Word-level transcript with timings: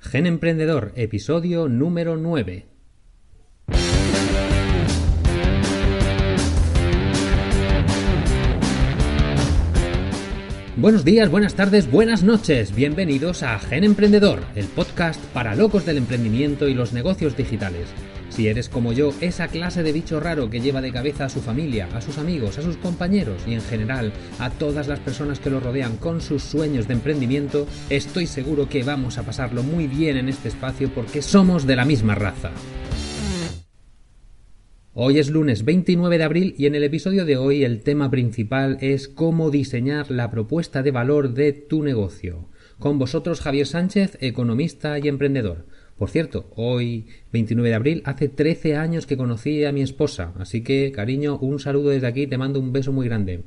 Gen 0.00 0.26
Emprendedor, 0.26 0.92
episodio 0.94 1.68
número 1.68 2.16
9. 2.16 2.67
Buenos 10.80 11.04
días, 11.04 11.28
buenas 11.28 11.54
tardes, 11.54 11.90
buenas 11.90 12.22
noches. 12.22 12.72
Bienvenidos 12.72 13.42
a 13.42 13.58
Gen 13.58 13.82
Emprendedor, 13.82 14.44
el 14.54 14.66
podcast 14.66 15.20
para 15.32 15.56
locos 15.56 15.84
del 15.84 15.96
emprendimiento 15.96 16.68
y 16.68 16.74
los 16.74 16.92
negocios 16.92 17.36
digitales. 17.36 17.88
Si 18.28 18.46
eres 18.46 18.68
como 18.68 18.92
yo, 18.92 19.10
esa 19.20 19.48
clase 19.48 19.82
de 19.82 19.90
bicho 19.92 20.20
raro 20.20 20.48
que 20.48 20.60
lleva 20.60 20.80
de 20.80 20.92
cabeza 20.92 21.24
a 21.24 21.28
su 21.28 21.40
familia, 21.40 21.88
a 21.96 22.00
sus 22.00 22.16
amigos, 22.18 22.58
a 22.58 22.62
sus 22.62 22.76
compañeros 22.76 23.42
y 23.44 23.54
en 23.54 23.60
general 23.60 24.12
a 24.38 24.50
todas 24.50 24.86
las 24.86 25.00
personas 25.00 25.40
que 25.40 25.50
lo 25.50 25.58
rodean 25.58 25.96
con 25.96 26.20
sus 26.20 26.44
sueños 26.44 26.86
de 26.86 26.94
emprendimiento, 26.94 27.66
estoy 27.90 28.28
seguro 28.28 28.68
que 28.68 28.84
vamos 28.84 29.18
a 29.18 29.24
pasarlo 29.24 29.64
muy 29.64 29.88
bien 29.88 30.16
en 30.16 30.28
este 30.28 30.46
espacio 30.46 30.94
porque 30.94 31.22
somos 31.22 31.66
de 31.66 31.74
la 31.74 31.86
misma 31.86 32.14
raza. 32.14 32.52
Hoy 35.00 35.20
es 35.20 35.30
lunes 35.30 35.64
29 35.64 36.18
de 36.18 36.24
abril 36.24 36.54
y 36.58 36.66
en 36.66 36.74
el 36.74 36.82
episodio 36.82 37.24
de 37.24 37.36
hoy 37.36 37.62
el 37.62 37.82
tema 37.82 38.10
principal 38.10 38.78
es 38.80 39.06
cómo 39.06 39.48
diseñar 39.48 40.10
la 40.10 40.28
propuesta 40.28 40.82
de 40.82 40.90
valor 40.90 41.34
de 41.34 41.52
tu 41.52 41.84
negocio. 41.84 42.48
Con 42.80 42.98
vosotros 42.98 43.40
Javier 43.40 43.68
Sánchez, 43.68 44.18
economista 44.20 44.98
y 44.98 45.06
emprendedor. 45.06 45.66
Por 45.96 46.10
cierto, 46.10 46.50
hoy 46.56 47.06
29 47.32 47.68
de 47.68 47.74
abril 47.76 48.02
hace 48.06 48.28
13 48.28 48.74
años 48.74 49.06
que 49.06 49.16
conocí 49.16 49.64
a 49.64 49.70
mi 49.70 49.82
esposa, 49.82 50.32
así 50.36 50.64
que 50.64 50.90
cariño, 50.90 51.38
un 51.38 51.60
saludo 51.60 51.90
desde 51.90 52.08
aquí, 52.08 52.26
te 52.26 52.36
mando 52.36 52.58
un 52.58 52.72
beso 52.72 52.90
muy 52.92 53.06
grande. 53.06 53.44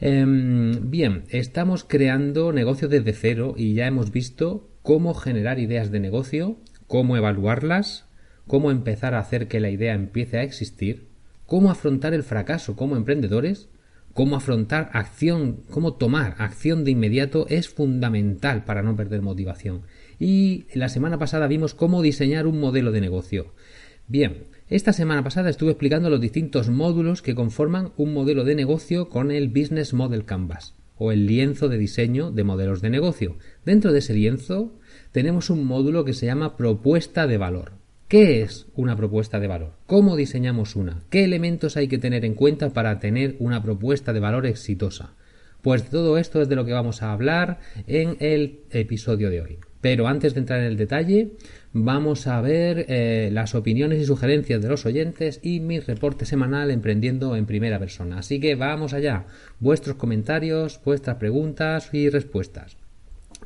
Em, 0.00 0.90
bien, 0.90 1.24
estamos 1.28 1.84
creando 1.84 2.54
negocios 2.54 2.90
desde 2.90 3.12
cero 3.12 3.52
y 3.58 3.74
ya 3.74 3.86
hemos 3.86 4.10
visto 4.10 4.70
cómo 4.80 5.12
generar 5.12 5.58
ideas 5.58 5.90
de 5.90 6.00
negocio, 6.00 6.56
cómo 6.86 7.18
evaluarlas, 7.18 8.06
cómo 8.50 8.72
empezar 8.72 9.14
a 9.14 9.20
hacer 9.20 9.46
que 9.46 9.60
la 9.60 9.70
idea 9.70 9.94
empiece 9.94 10.36
a 10.36 10.42
existir, 10.42 11.06
cómo 11.46 11.70
afrontar 11.70 12.14
el 12.14 12.24
fracaso 12.24 12.74
como 12.74 12.96
emprendedores, 12.96 13.68
cómo 14.12 14.34
afrontar 14.34 14.90
acción, 14.92 15.62
cómo 15.70 15.94
tomar 15.94 16.34
acción 16.38 16.82
de 16.82 16.90
inmediato 16.90 17.46
es 17.48 17.68
fundamental 17.68 18.64
para 18.64 18.82
no 18.82 18.96
perder 18.96 19.22
motivación 19.22 19.82
y 20.18 20.66
la 20.74 20.88
semana 20.88 21.16
pasada 21.16 21.46
vimos 21.46 21.74
cómo 21.74 22.02
diseñar 22.02 22.48
un 22.48 22.58
modelo 22.58 22.90
de 22.90 23.00
negocio. 23.00 23.54
Bien, 24.08 24.48
esta 24.68 24.92
semana 24.92 25.22
pasada 25.22 25.48
estuve 25.48 25.70
explicando 25.70 26.10
los 26.10 26.20
distintos 26.20 26.70
módulos 26.70 27.22
que 27.22 27.36
conforman 27.36 27.92
un 27.96 28.12
modelo 28.12 28.42
de 28.42 28.56
negocio 28.56 29.08
con 29.10 29.30
el 29.30 29.46
Business 29.46 29.94
Model 29.94 30.24
Canvas 30.24 30.74
o 30.98 31.12
el 31.12 31.24
lienzo 31.24 31.68
de 31.68 31.78
diseño 31.78 32.32
de 32.32 32.42
modelos 32.42 32.82
de 32.82 32.90
negocio. 32.90 33.36
Dentro 33.64 33.92
de 33.92 34.00
ese 34.00 34.14
lienzo 34.14 34.72
tenemos 35.12 35.50
un 35.50 35.64
módulo 35.64 36.04
que 36.04 36.14
se 36.14 36.26
llama 36.26 36.56
propuesta 36.56 37.28
de 37.28 37.38
valor. 37.38 37.79
¿Qué 38.10 38.42
es 38.42 38.66
una 38.74 38.96
propuesta 38.96 39.38
de 39.38 39.46
valor? 39.46 39.74
¿Cómo 39.86 40.16
diseñamos 40.16 40.74
una? 40.74 41.04
¿Qué 41.10 41.22
elementos 41.22 41.76
hay 41.76 41.86
que 41.86 41.98
tener 41.98 42.24
en 42.24 42.34
cuenta 42.34 42.70
para 42.70 42.98
tener 42.98 43.36
una 43.38 43.62
propuesta 43.62 44.12
de 44.12 44.18
valor 44.18 44.46
exitosa? 44.46 45.14
Pues 45.62 45.88
todo 45.88 46.18
esto 46.18 46.42
es 46.42 46.48
de 46.48 46.56
lo 46.56 46.64
que 46.64 46.72
vamos 46.72 47.02
a 47.02 47.12
hablar 47.12 47.60
en 47.86 48.16
el 48.18 48.62
episodio 48.72 49.30
de 49.30 49.42
hoy. 49.42 49.58
Pero 49.80 50.08
antes 50.08 50.34
de 50.34 50.40
entrar 50.40 50.58
en 50.58 50.66
el 50.66 50.76
detalle, 50.76 51.34
vamos 51.72 52.26
a 52.26 52.40
ver 52.40 52.86
eh, 52.88 53.30
las 53.32 53.54
opiniones 53.54 54.00
y 54.00 54.06
sugerencias 54.06 54.60
de 54.60 54.68
los 54.68 54.86
oyentes 54.86 55.38
y 55.40 55.60
mi 55.60 55.78
reporte 55.78 56.26
semanal 56.26 56.72
emprendiendo 56.72 57.36
en 57.36 57.46
primera 57.46 57.78
persona. 57.78 58.18
Así 58.18 58.40
que 58.40 58.56
vamos 58.56 58.92
allá. 58.92 59.26
Vuestros 59.60 59.94
comentarios, 59.94 60.80
vuestras 60.84 61.18
preguntas 61.18 61.90
y 61.92 62.08
respuestas. 62.08 62.76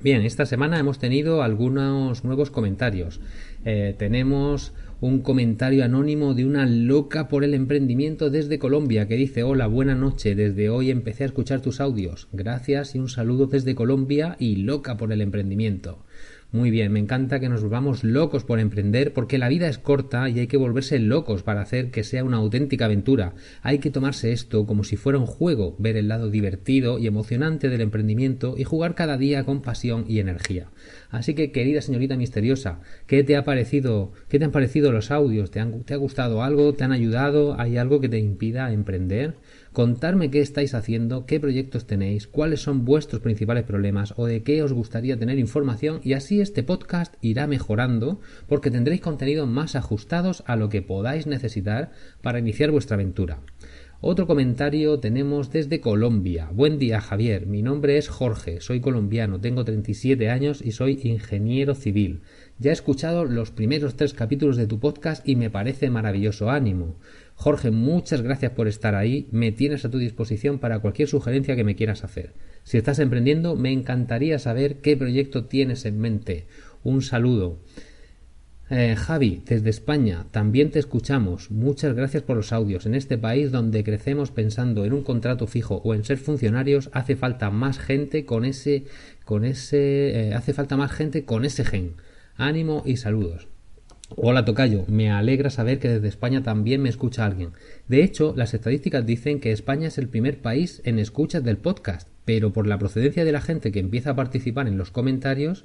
Bien, 0.01 0.23
esta 0.23 0.45
semana 0.45 0.79
hemos 0.79 0.99
tenido 0.99 1.43
algunos 1.43 2.25
nuevos 2.25 2.51
comentarios. 2.51 3.21
Eh, 3.65 3.95
tenemos 3.99 4.73
un 5.01 5.21
comentario 5.21 5.85
anónimo 5.85 6.35
de 6.35 6.45
una 6.45 6.67
loca 6.67 7.29
por 7.29 7.45
el 7.45 7.55
emprendimiento 7.55 8.31
desde 8.31 8.59
Colombia 8.59 9.09
que 9.09 9.17
dice 9.17 9.43
hola, 9.43 9.67
buena 9.67 9.95
noche, 9.95 10.35
desde 10.35 10.69
hoy 10.69 10.91
empecé 10.91 11.25
a 11.25 11.27
escuchar 11.27 11.61
tus 11.61 11.81
audios. 11.81 12.29
Gracias 12.33 12.95
y 12.95 12.99
un 12.99 13.09
saludo 13.09 13.47
desde 13.47 13.75
Colombia 13.75 14.37
y 14.39 14.57
loca 14.57 14.97
por 14.97 15.13
el 15.13 15.21
emprendimiento. 15.21 16.05
Muy 16.55 16.71
bien, 16.71 16.93
me 16.93 17.01
encanta 17.01 17.41
que 17.41 17.49
nos 17.49 17.63
volvamos 17.63 18.05
locos 18.05 18.45
por 18.45 18.61
emprender 18.61 19.13
porque 19.13 19.39
la 19.39 19.49
vida 19.49 19.69
es 19.69 19.79
corta 19.79 20.29
y 20.29 20.39
hay 20.39 20.47
que 20.47 20.57
volverse 20.57 21.01
locos 21.01 21.43
para 21.43 21.63
hacer 21.63 21.91
que 21.91 22.05
sea 22.05 22.23
una 22.23 22.37
auténtica 22.37 22.85
aventura. 22.85 23.35
Hay 23.63 23.81
que 23.81 23.91
tomarse 23.91 24.31
esto 24.31 24.65
como 24.65 24.85
si 24.85 24.95
fuera 24.95 25.19
un 25.19 25.27
juego, 25.27 25.75
ver 25.81 25.97
el 25.97 26.07
lado 26.07 26.31
divertido 26.31 27.01
y 27.01 27.09
emocionante 27.09 27.69
del 27.71 27.81
emprendimiento 27.81 28.55
y 28.57 28.63
jugar 28.63 28.95
cada 28.95 29.17
día 29.17 29.43
con 29.43 29.63
pasión 29.63 30.05
y 30.07 30.21
energía. 30.21 30.69
Así 31.11 31.35
que, 31.35 31.53
querida 31.53 31.81
señorita 31.81 32.17
misteriosa, 32.17 32.81
¿qué 33.07 33.23
te 33.25 33.37
ha 33.37 33.45
parecido? 33.45 34.13
¿Qué 34.29 34.39
te 34.39 34.45
han 34.45 34.53
parecido 34.53 34.93
los 34.93 35.11
audios? 35.11 35.51
¿Te, 35.51 35.61
han, 35.61 35.85
¿Te 35.85 35.95
ha 35.95 35.99
gustado 35.99 36.43
algo? 36.43 36.73
¿Te 36.75 36.85
han 36.85 36.93
ayudado? 36.93 37.59
¿Hay 37.59 37.77
algo 37.77 38.01
que 38.01 38.09
te 38.09 38.19
impida 38.19 38.73
emprender? 38.73 39.35
contarme 39.75 40.31
qué 40.31 40.41
estáis 40.41 40.73
haciendo, 40.73 41.27
qué 41.27 41.41
proyectos 41.41 41.85
tenéis, 41.85 42.29
cuáles 42.29 42.61
son 42.63 42.85
vuestros 42.85 43.21
principales 43.21 43.65
problemas 43.65 44.15
o 44.17 44.25
de 44.25 44.45
qué 44.45 44.63
os 44.63 44.73
gustaría 44.73 45.19
tener 45.19 45.37
información 45.41 46.01
y 46.05 46.13
así 46.13 46.41
este 46.41 46.63
podcast 46.63 47.17
irá 47.23 47.49
mejorando 47.49 48.21
porque 48.47 48.71
tendréis 48.71 49.01
contenido 49.01 49.49
más 49.49 49.75
ajustados 49.75 50.45
a 50.47 50.55
lo 50.55 50.69
que 50.69 50.81
podáis 50.81 51.27
necesitar 51.27 51.91
para 52.23 52.39
iniciar 52.39 52.71
vuestra 52.71 52.95
aventura. 52.95 53.41
Otro 54.07 54.27
comentario 54.27 55.01
tenemos 55.01 55.51
desde 55.51 55.81
Colombia. 55.81 56.51
Buen 56.53 56.79
día 56.79 57.01
Javier, 57.01 57.47
mi 57.47 57.63
nombre 57.63 57.97
es 57.97 58.09
Jorge, 58.09 58.61
soy 58.61 58.81
colombiano, 58.81 59.41
tengo 59.41 59.65
37 59.65 60.29
años 60.29 60.61
y 60.63 60.73
soy 60.73 61.01
ingeniero 61.05 61.75
civil. 61.75 62.21
Ya 62.59 62.69
he 62.69 62.75
escuchado 62.75 63.25
los 63.25 63.51
primeros 63.51 63.97
tres 63.97 64.13
capítulos 64.13 64.59
de 64.59 64.67
tu 64.67 64.79
podcast 64.79 65.27
y 65.27 65.37
me 65.37 65.49
parece 65.49 65.89
maravilloso 65.89 66.51
ánimo. 66.51 66.97
Jorge, 67.35 67.71
muchas 67.71 68.21
gracias 68.21 68.53
por 68.53 68.69
estar 68.69 68.95
ahí. 68.95 69.27
Me 69.31 69.53
tienes 69.53 69.87
a 69.87 69.91
tu 69.91 69.97
disposición 69.97 70.59
para 70.59 70.81
cualquier 70.81 71.09
sugerencia 71.09 71.57
que 71.57 71.65
me 71.65 71.75
quieras 71.75 72.05
hacer. 72.05 72.35
Si 72.63 72.77
estás 72.77 72.99
emprendiendo, 72.99 73.57
me 73.57 73.73
encantaría 73.73 74.39
saber 74.39 74.83
qué 74.83 74.99
proyecto 74.99 75.47
tienes 75.47 75.87
en 75.87 75.99
mente. 75.99 76.45
Un 76.83 77.01
saludo. 77.01 77.59
Eh, 78.71 78.97
Javi, 78.97 79.43
desde 79.45 79.69
España, 79.69 80.25
también 80.31 80.71
te 80.71 80.79
escuchamos. 80.79 81.51
Muchas 81.51 81.95
gracias 81.95 82.23
por 82.23 82.37
los 82.37 82.53
audios. 82.53 82.87
En 82.87 82.95
este 82.95 83.19
país 83.19 83.53
donde 83.53 83.85
crecemos 83.85 84.31
pensando 84.31 84.87
en 84.87 84.95
un 84.95 85.03
contrato 85.03 85.47
fijo 85.47 85.83
o 85.85 85.95
en 85.95 86.05
ser 86.05 86.17
funcionarios, 86.17 86.89
hace 86.95 87.15
falta 87.15 87.51
más 87.51 87.79
gente 87.79 88.25
con 88.25 88.47
ese, 88.47 88.85
con 89.27 89.45
ese, 89.45 90.29
eh, 90.29 90.35
hace 90.35 90.55
falta 90.55 90.79
más 90.79 90.93
gente 90.93 91.27
con 91.27 91.45
ese 91.45 91.65
gen. 91.65 91.97
Ánimo 92.37 92.83
y 92.87 92.97
saludos. 92.97 93.49
Hola 94.17 94.45
Tocayo, 94.45 94.85
me 94.87 95.11
alegra 95.11 95.51
saber 95.51 95.79
que 95.79 95.89
desde 95.89 96.09
España 96.09 96.43
también 96.43 96.81
me 96.81 96.89
escucha 96.89 97.27
alguien. 97.27 97.51
De 97.89 98.03
hecho, 98.03 98.33
las 98.37 98.55
estadísticas 98.55 99.05
dicen 99.05 99.41
que 99.41 99.53
España 99.53 99.89
es 99.89 99.99
el 99.99 100.09
primer 100.09 100.41
país 100.41 100.81
en 100.85 100.99
escuchas 100.99 101.43
del 101.45 101.59
podcast, 101.59 102.09
pero 102.25 102.53
por 102.53 102.67
la 102.67 102.79
procedencia 102.79 103.25
de 103.25 103.33
la 103.33 103.41
gente 103.41 103.73
que 103.73 103.81
empieza 103.81 104.11
a 104.11 104.17
participar 104.17 104.69
en 104.69 104.79
los 104.79 104.91
comentarios 104.91 105.65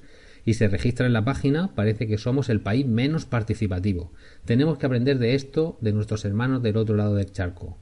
y 0.50 0.56
se 0.56 0.68
registra 0.68 1.06
en 1.06 1.14
la 1.14 1.24
página, 1.24 1.76
parece 1.76 2.08
que 2.08 2.18
somos 2.18 2.50
el 2.50 2.60
país 2.60 2.88
menos 2.88 3.28
participativo. 3.28 4.12
Tenemos 4.46 4.80
que 4.80 4.88
aprender 4.88 5.20
de 5.20 5.36
esto 5.36 5.78
de 5.80 5.94
nuestros 5.94 6.26
hermanos 6.26 6.64
del 6.64 6.78
otro 6.78 6.96
lado 6.96 7.14
del 7.14 7.32
charco. 7.32 7.78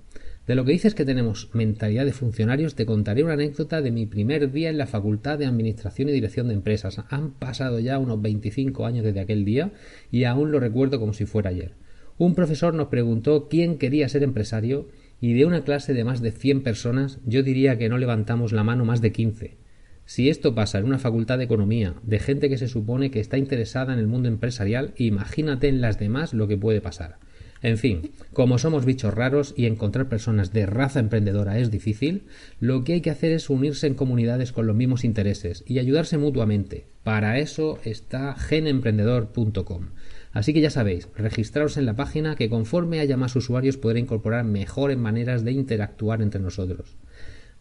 De 0.46 0.54
lo 0.54 0.66
que 0.66 0.74
dices 0.74 0.94
que 0.94 1.06
tenemos 1.06 1.50
mentalidad 1.54 2.04
de 2.04 2.12
funcionarios, 2.12 2.75
te 2.75 2.86
contaré 2.86 3.24
una 3.24 3.36
anécdota 3.36 3.81
de 3.81 3.92
mi 3.92 4.06
primer 4.06 4.52
día 4.52 4.69
en 4.69 4.78
la 4.78 4.86
Facultad 4.86 5.40
de 5.40 5.46
Administración 5.46 6.10
y 6.10 6.12
Dirección 6.12 6.50
de 6.50 6.56
Empresas. 6.56 7.02
Han 7.08 7.31
pasado 7.31 7.80
ya 7.80 8.00
unos 8.00 8.22
25 8.22 8.86
años 8.86 9.06
desde 9.06 9.22
aquel 9.22 9.46
día 9.46 9.72
y 10.12 10.25
aún 10.25 10.52
lo 10.52 10.60
recuerdo 10.60 11.00
como 11.00 11.14
si 11.14 11.25
fuera 11.25 11.52
ayer. 11.52 11.72
Un 12.18 12.36
profesor 12.36 12.74
nos 12.74 12.90
preguntó 12.90 13.48
quién 13.48 13.78
quería 13.78 14.10
ser 14.10 14.24
empresario 14.24 14.90
y 15.22 15.31
de 15.36 15.46
una 15.46 15.64
clase 15.64 15.94
de 15.94 16.04
más 16.04 16.19
de 16.19 16.31
100 16.31 16.64
personas 16.64 17.19
yo 17.25 17.44
diría 17.44 17.78
que 17.78 17.88
no 17.88 17.98
levantamos 17.98 18.52
la 18.52 18.66
mano 18.66 18.84
más 18.84 19.00
de 19.00 19.14
15. 19.14 19.67
Si 20.07 20.30
esto 20.30 20.56
pasa 20.56 20.77
en 20.77 20.86
una 20.86 21.00
facultad 21.00 21.38
de 21.38 21.44
economía, 21.44 21.95
de 22.01 22.19
gente 22.19 22.48
que 22.48 22.57
se 22.57 22.69
supone 22.69 23.12
que 23.12 23.19
está 23.19 23.38
interesada 23.38 23.92
en 23.92 24.00
el 24.00 24.07
mundo 24.07 24.30
empresarial, 24.30 24.94
imagínate 24.95 25.68
en 25.68 25.81
las 25.81 26.00
demás 26.00 26.33
lo 26.33 26.48
que 26.48 26.56
puede 26.56 26.80
pasar. 26.80 27.18
En 27.62 27.77
fin, 27.77 28.12
como 28.31 28.57
somos 28.57 28.86
bichos 28.86 29.13
raros 29.13 29.54
y 29.57 29.65
encontrar 29.65 30.07
personas 30.07 30.54
de 30.54 30.65
raza 30.65 31.01
emprendedora 31.01 31.59
es 31.59 31.71
difícil, 31.71 32.24
lo 32.62 32.86
que 32.86 32.94
hay 32.94 33.01
que 33.01 33.09
hacer 33.09 33.33
es 33.33 33.50
unirse 33.50 33.86
en 33.86 33.95
comunidades 33.95 34.54
con 34.54 34.65
los 34.65 34.77
mismos 34.77 35.04
intereses 35.04 35.65
y 35.68 35.80
ayudarse 35.80 36.18
mutuamente. 36.18 36.86
Para 37.04 37.39
eso 37.39 37.77
está 37.83 38.33
genemprendedor.com. 38.33 39.89
Así 40.31 40.54
que 40.54 40.62
ya 40.62 40.69
sabéis, 40.69 41.09
registraros 41.18 41.75
en 41.75 41.86
la 41.86 41.98
página 41.98 42.38
que 42.38 42.50
conforme 42.50 43.01
haya 43.01 43.18
más 43.18 43.36
usuarios 43.36 43.75
podré 43.75 44.00
incorporar 44.00 44.45
mejores 44.45 44.98
maneras 44.98 45.44
de 45.44 45.51
interactuar 45.51 46.21
entre 46.21 46.39
nosotros. 46.39 46.95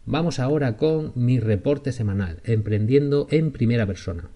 Vamos 0.07 0.39
ahora 0.39 0.77
con 0.77 1.11
mi 1.15 1.39
reporte 1.39 1.91
semanal, 1.91 2.39
emprendiendo 2.45 3.27
en 3.29 3.51
primera 3.51 3.85
persona. 3.85 4.29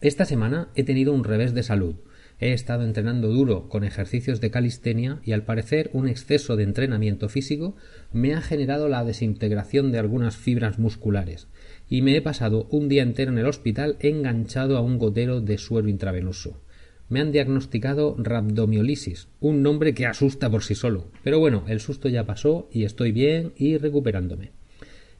Esta 0.00 0.26
semana 0.26 0.68
he 0.74 0.84
tenido 0.84 1.14
un 1.14 1.24
revés 1.24 1.54
de 1.54 1.62
salud 1.62 1.94
He 2.40 2.54
estado 2.54 2.84
entrenando 2.84 3.28
duro 3.28 3.68
con 3.68 3.84
ejercicios 3.84 4.40
de 4.40 4.50
calistenia 4.50 5.20
y 5.24 5.32
al 5.32 5.44
parecer 5.44 5.90
un 5.92 6.08
exceso 6.08 6.56
de 6.56 6.64
entrenamiento 6.64 7.28
físico 7.28 7.76
me 8.12 8.34
ha 8.34 8.40
generado 8.40 8.88
la 8.88 9.04
desintegración 9.04 9.92
de 9.92 9.98
algunas 9.98 10.36
fibras 10.36 10.78
musculares 10.78 11.48
y 11.88 12.00
me 12.00 12.16
he 12.16 12.22
pasado 12.22 12.66
un 12.70 12.88
día 12.88 13.02
entero 13.02 13.30
en 13.30 13.38
el 13.38 13.46
hospital 13.46 13.96
enganchado 14.00 14.78
a 14.78 14.80
un 14.80 14.98
gotero 14.98 15.42
de 15.42 15.58
suero 15.58 15.88
intravenoso. 15.88 16.62
Me 17.10 17.20
han 17.20 17.30
diagnosticado 17.30 18.16
rhabdomiolisis, 18.18 19.28
un 19.38 19.62
nombre 19.62 19.94
que 19.94 20.06
asusta 20.06 20.48
por 20.48 20.62
sí 20.62 20.74
solo. 20.74 21.10
Pero 21.22 21.40
bueno, 21.40 21.64
el 21.68 21.80
susto 21.80 22.08
ya 22.08 22.24
pasó 22.24 22.68
y 22.72 22.84
estoy 22.84 23.12
bien 23.12 23.52
y 23.56 23.76
recuperándome. 23.76 24.52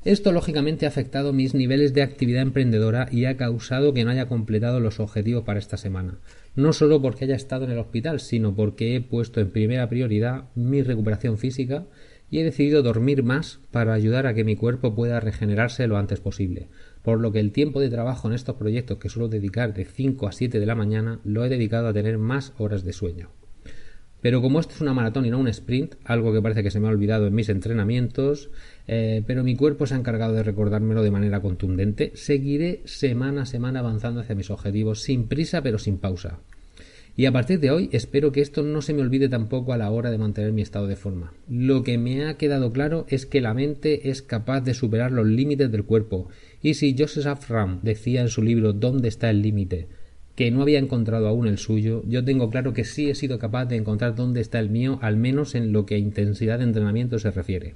Esto 0.04 0.32
lógicamente 0.32 0.86
ha 0.86 0.88
afectado 0.88 1.32
mis 1.32 1.54
niveles 1.54 1.92
de 1.92 2.02
actividad 2.02 2.42
emprendedora 2.42 3.08
y 3.10 3.26
ha 3.26 3.36
causado 3.36 3.92
que 3.92 4.04
no 4.04 4.10
haya 4.10 4.28
completado 4.28 4.80
los 4.80 4.98
objetivos 4.98 5.44
para 5.44 5.58
esta 5.58 5.76
semana 5.76 6.18
no 6.54 6.72
solo 6.72 7.00
porque 7.00 7.24
haya 7.24 7.36
estado 7.36 7.64
en 7.64 7.70
el 7.72 7.78
hospital, 7.78 8.20
sino 8.20 8.54
porque 8.54 8.96
he 8.96 9.00
puesto 9.00 9.40
en 9.40 9.50
primera 9.50 9.88
prioridad 9.88 10.44
mi 10.54 10.82
recuperación 10.82 11.38
física 11.38 11.86
y 12.30 12.38
he 12.38 12.44
decidido 12.44 12.82
dormir 12.82 13.22
más 13.22 13.60
para 13.70 13.94
ayudar 13.94 14.26
a 14.26 14.34
que 14.34 14.44
mi 14.44 14.56
cuerpo 14.56 14.94
pueda 14.94 15.20
regenerarse 15.20 15.86
lo 15.86 15.96
antes 15.96 16.20
posible, 16.20 16.68
por 17.02 17.20
lo 17.20 17.32
que 17.32 17.40
el 17.40 17.52
tiempo 17.52 17.80
de 17.80 17.90
trabajo 17.90 18.28
en 18.28 18.34
estos 18.34 18.56
proyectos 18.56 18.98
que 18.98 19.08
suelo 19.08 19.28
dedicar 19.28 19.74
de 19.74 19.84
5 19.84 20.28
a 20.28 20.32
7 20.32 20.60
de 20.60 20.66
la 20.66 20.76
mañana 20.76 21.20
lo 21.24 21.44
he 21.44 21.48
dedicado 21.48 21.88
a 21.88 21.92
tener 21.92 22.18
más 22.18 22.52
horas 22.58 22.84
de 22.84 22.92
sueño. 22.92 23.30
Pero 24.20 24.42
como 24.42 24.60
esto 24.60 24.74
es 24.74 24.80
una 24.80 24.94
maratón 24.94 25.24
y 25.24 25.30
no 25.30 25.38
un 25.38 25.48
sprint, 25.48 25.94
algo 26.04 26.32
que 26.32 26.42
parece 26.42 26.62
que 26.62 26.70
se 26.70 26.80
me 26.80 26.88
ha 26.88 26.90
olvidado 26.90 27.26
en 27.26 27.34
mis 27.34 27.48
entrenamientos, 27.48 28.50
eh, 28.86 29.22
pero 29.26 29.44
mi 29.44 29.56
cuerpo 29.56 29.86
se 29.86 29.94
ha 29.94 29.98
encargado 29.98 30.34
de 30.34 30.42
recordármelo 30.42 31.02
de 31.02 31.10
manera 31.10 31.40
contundente, 31.40 32.12
seguiré 32.14 32.82
semana 32.84 33.42
a 33.42 33.46
semana 33.46 33.80
avanzando 33.80 34.20
hacia 34.20 34.34
mis 34.34 34.50
objetivos 34.50 35.02
sin 35.02 35.26
prisa 35.28 35.62
pero 35.62 35.78
sin 35.78 35.98
pausa. 35.98 36.40
Y 37.16 37.26
a 37.26 37.32
partir 37.32 37.60
de 37.60 37.70
hoy 37.70 37.88
espero 37.92 38.32
que 38.32 38.40
esto 38.40 38.62
no 38.62 38.82
se 38.82 38.94
me 38.94 39.02
olvide 39.02 39.28
tampoco 39.28 39.72
a 39.72 39.76
la 39.76 39.90
hora 39.90 40.10
de 40.10 40.18
mantener 40.18 40.52
mi 40.52 40.62
estado 40.62 40.86
de 40.86 40.96
forma. 40.96 41.32
Lo 41.48 41.82
que 41.82 41.98
me 41.98 42.24
ha 42.24 42.38
quedado 42.38 42.72
claro 42.72 43.04
es 43.08 43.26
que 43.26 43.40
la 43.40 43.52
mente 43.52 44.10
es 44.10 44.22
capaz 44.22 44.60
de 44.60 44.74
superar 44.74 45.12
los 45.12 45.26
límites 45.26 45.70
del 45.70 45.84
cuerpo. 45.84 46.28
Y 46.62 46.74
si 46.74 46.96
Joseph 46.96 47.26
Afram 47.26 47.80
decía 47.82 48.22
en 48.22 48.28
su 48.28 48.42
libro 48.42 48.72
¿Dónde 48.72 49.08
está 49.08 49.28
el 49.28 49.42
límite? 49.42 49.88
Que 50.40 50.50
no 50.50 50.62
había 50.62 50.78
encontrado 50.78 51.28
aún 51.28 51.46
el 51.46 51.58
suyo, 51.58 52.02
yo 52.06 52.24
tengo 52.24 52.48
claro 52.48 52.72
que 52.72 52.84
sí 52.84 53.10
he 53.10 53.14
sido 53.14 53.38
capaz 53.38 53.66
de 53.66 53.76
encontrar 53.76 54.14
dónde 54.14 54.40
está 54.40 54.58
el 54.58 54.70
mío, 54.70 54.98
al 55.02 55.18
menos 55.18 55.54
en 55.54 55.70
lo 55.70 55.84
que 55.84 55.96
a 55.96 55.98
intensidad 55.98 56.56
de 56.56 56.64
entrenamiento 56.64 57.18
se 57.18 57.30
refiere. 57.30 57.74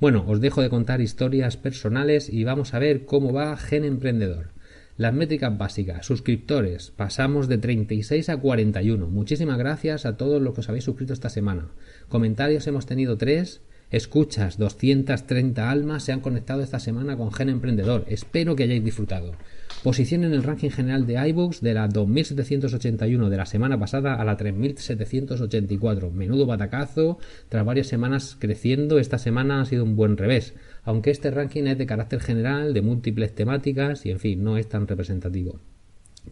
Bueno, 0.00 0.24
os 0.26 0.40
dejo 0.40 0.62
de 0.62 0.68
contar 0.68 1.00
historias 1.00 1.56
personales 1.56 2.28
y 2.28 2.42
vamos 2.42 2.74
a 2.74 2.80
ver 2.80 3.04
cómo 3.04 3.32
va 3.32 3.56
Gen 3.56 3.84
Emprendedor. 3.84 4.48
Las 4.96 5.14
métricas 5.14 5.56
básicas, 5.56 6.04
suscriptores, 6.04 6.90
pasamos 6.90 7.46
de 7.46 7.58
36 7.58 8.30
a 8.30 8.36
41. 8.36 9.06
Muchísimas 9.06 9.58
gracias 9.58 10.04
a 10.04 10.16
todos 10.16 10.42
los 10.42 10.54
que 10.54 10.60
os 10.62 10.68
habéis 10.68 10.82
suscrito 10.82 11.12
esta 11.12 11.28
semana. 11.28 11.68
Comentarios 12.08 12.66
hemos 12.66 12.84
tenido 12.84 13.16
3, 13.16 13.60
escuchas 13.92 14.58
230 14.58 15.70
almas 15.70 16.02
se 16.02 16.10
han 16.10 16.20
conectado 16.20 16.62
esta 16.62 16.80
semana 16.80 17.16
con 17.16 17.32
Gen 17.32 17.50
Emprendedor. 17.50 18.04
Espero 18.08 18.56
que 18.56 18.64
hayáis 18.64 18.82
disfrutado. 18.82 19.36
Posición 19.82 20.22
en 20.22 20.32
el 20.32 20.44
ranking 20.44 20.70
general 20.70 21.06
de 21.06 21.28
iBooks 21.30 21.60
de 21.60 21.74
la 21.74 21.88
2781 21.88 23.28
de 23.28 23.36
la 23.36 23.46
semana 23.46 23.80
pasada 23.80 24.14
a 24.14 24.24
la 24.24 24.36
3784. 24.36 26.12
Menudo 26.12 26.46
batacazo. 26.46 27.18
Tras 27.48 27.64
varias 27.64 27.88
semanas 27.88 28.36
creciendo, 28.38 29.00
esta 29.00 29.18
semana 29.18 29.60
ha 29.60 29.64
sido 29.64 29.82
un 29.82 29.96
buen 29.96 30.16
revés. 30.16 30.54
Aunque 30.84 31.10
este 31.10 31.32
ranking 31.32 31.64
es 31.64 31.78
de 31.78 31.86
carácter 31.86 32.20
general, 32.20 32.74
de 32.74 32.82
múltiples 32.82 33.34
temáticas 33.34 34.06
y 34.06 34.12
en 34.12 34.20
fin, 34.20 34.44
no 34.44 34.56
es 34.56 34.68
tan 34.68 34.86
representativo. 34.86 35.58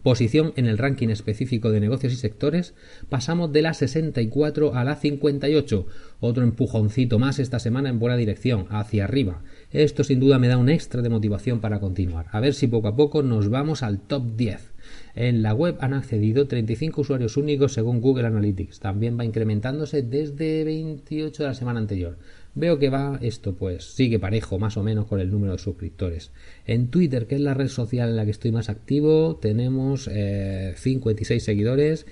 Posición 0.03 0.53
en 0.55 0.65
el 0.65 0.79
ranking 0.79 1.09
específico 1.09 1.69
de 1.69 1.79
negocios 1.79 2.13
y 2.13 2.15
sectores, 2.15 2.73
pasamos 3.09 3.51
de 3.51 3.61
la 3.61 3.73
64 3.73 4.73
a 4.73 4.83
la 4.83 4.95
58. 4.95 5.85
Otro 6.21 6.43
empujoncito 6.43 7.19
más 7.19 7.37
esta 7.37 7.59
semana 7.59 7.89
en 7.89 7.99
buena 7.99 8.15
dirección, 8.15 8.65
hacia 8.69 9.03
arriba. 9.03 9.43
Esto 9.73 10.03
sin 10.03 10.19
duda 10.19 10.37
me 10.37 10.49
da 10.49 10.57
un 10.57 10.67
extra 10.67 11.01
de 11.01 11.09
motivación 11.09 11.61
para 11.61 11.79
continuar. 11.79 12.25
A 12.31 12.41
ver 12.41 12.53
si 12.53 12.67
poco 12.67 12.89
a 12.89 12.95
poco 12.97 13.23
nos 13.23 13.49
vamos 13.49 13.83
al 13.83 13.99
top 13.99 14.35
10. 14.35 14.73
En 15.15 15.41
la 15.41 15.53
web 15.53 15.77
han 15.79 15.93
accedido 15.93 16.47
35 16.47 17.01
usuarios 17.01 17.37
únicos 17.37 17.71
según 17.73 18.01
Google 18.01 18.27
Analytics. 18.27 18.81
También 18.81 19.17
va 19.17 19.23
incrementándose 19.23 20.01
desde 20.01 20.65
28 20.65 21.43
de 21.43 21.49
la 21.49 21.55
semana 21.55 21.79
anterior. 21.79 22.17
Veo 22.53 22.79
que 22.79 22.89
va 22.89 23.17
esto 23.21 23.55
pues 23.55 23.93
sigue 23.93 24.19
parejo 24.19 24.59
más 24.59 24.75
o 24.75 24.83
menos 24.83 25.05
con 25.05 25.21
el 25.21 25.31
número 25.31 25.53
de 25.53 25.59
suscriptores. 25.59 26.31
En 26.65 26.89
Twitter, 26.89 27.25
que 27.25 27.35
es 27.35 27.41
la 27.41 27.53
red 27.53 27.69
social 27.69 28.09
en 28.09 28.17
la 28.17 28.25
que 28.25 28.31
estoy 28.31 28.51
más 28.51 28.67
activo, 28.67 29.37
tenemos 29.37 30.09
eh, 30.11 30.73
56 30.75 31.41
seguidores. 31.41 32.05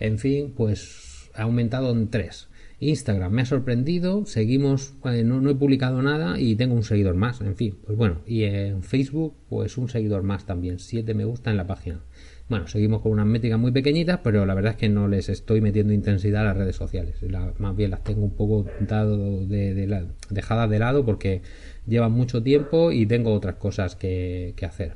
En 0.00 0.18
fin, 0.18 0.52
pues 0.56 1.30
ha 1.34 1.42
aumentado 1.42 1.92
en 1.92 2.08
3. 2.08 2.48
Instagram 2.88 3.32
me 3.32 3.42
ha 3.42 3.46
sorprendido, 3.46 4.26
seguimos, 4.26 4.94
eh, 5.04 5.24
no, 5.24 5.48
he 5.48 5.54
publicado 5.54 6.02
nada 6.02 6.38
y 6.38 6.56
tengo 6.56 6.74
un 6.74 6.84
seguidor 6.84 7.14
más, 7.14 7.40
en 7.40 7.56
fin, 7.56 7.76
pues 7.84 7.96
bueno, 7.96 8.20
y 8.26 8.44
en 8.44 8.82
Facebook 8.82 9.34
pues 9.48 9.78
un 9.78 9.88
seguidor 9.88 10.22
más 10.22 10.46
también, 10.46 10.78
7 10.78 11.14
me 11.14 11.24
gusta 11.24 11.50
en 11.50 11.56
la 11.56 11.66
página. 11.66 12.00
Bueno, 12.48 12.66
seguimos 12.66 13.00
con 13.00 13.12
unas 13.12 13.24
métricas 13.24 13.58
muy 13.58 13.72
pequeñitas, 13.72 14.20
pero 14.22 14.44
la 14.44 14.54
verdad 14.54 14.72
es 14.72 14.76
que 14.76 14.90
no 14.90 15.08
les 15.08 15.30
estoy 15.30 15.62
metiendo 15.62 15.94
intensidad 15.94 16.42
a 16.42 16.44
las 16.44 16.56
redes 16.58 16.76
sociales. 16.76 17.16
más 17.58 17.74
bien 17.74 17.90
las 17.90 18.04
tengo 18.04 18.22
un 18.22 18.36
poco 18.36 18.66
dado 18.80 19.46
de, 19.46 20.06
dejadas 20.28 20.68
de 20.68 20.78
lado 20.78 21.06
porque 21.06 21.40
llevan 21.86 22.12
mucho 22.12 22.42
tiempo 22.42 22.92
y 22.92 23.06
tengo 23.06 23.32
otras 23.32 23.54
cosas 23.54 23.96
que, 23.96 24.52
que 24.56 24.66
hacer. 24.66 24.92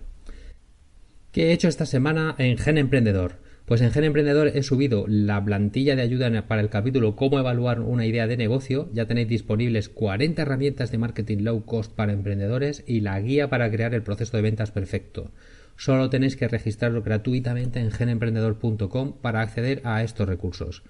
¿Qué 1.33 1.47
he 1.47 1.53
hecho 1.53 1.69
esta 1.69 1.87
semana 1.87 2.35
en 2.37 2.59
Gen 2.59 2.77
Emprendedor? 2.77 3.48
Pues 3.69 3.83
en 3.83 3.93
Gen 3.93 4.05
Emprendedor 4.05 4.49
he 4.55 4.63
subido 4.63 5.05
la 5.07 5.45
plantilla 5.45 5.95
de 5.95 6.01
ayuda 6.01 6.49
para 6.49 6.63
el 6.63 6.71
capítulo 6.71 7.17
Cómo 7.17 7.39
evaluar 7.39 7.81
una 7.81 8.07
idea 8.07 8.27
de 8.27 8.39
negocio. 8.39 8.89
Ya 8.95 9.05
tenéis 9.05 9.29
disponibles 9.29 9.91
40 9.91 10.41
herramientas 10.41 10.91
de 10.91 10.97
marketing 10.97 11.43
low 11.43 11.67
cost 11.67 11.93
para 11.93 12.15
emprendedores 12.15 12.83
y 12.87 13.03
la 13.03 13.21
guía 13.21 13.51
para 13.51 13.71
crear 13.71 13.93
el 13.93 14.03
proceso 14.03 14.39
de 14.39 14.43
ventas 14.43 14.71
perfecto. 14.71 15.33
Solo 15.77 16.09
tenéis 16.09 16.37
que 16.37 16.49
registrarlo 16.49 17.03
gratuitamente 17.03 17.79
en 17.79 17.91
genemprendedor.com 17.91 19.13
para 19.21 19.43
acceder 19.43 19.83
a 19.85 20.03
estos 20.03 20.27
recursos. 20.27 20.83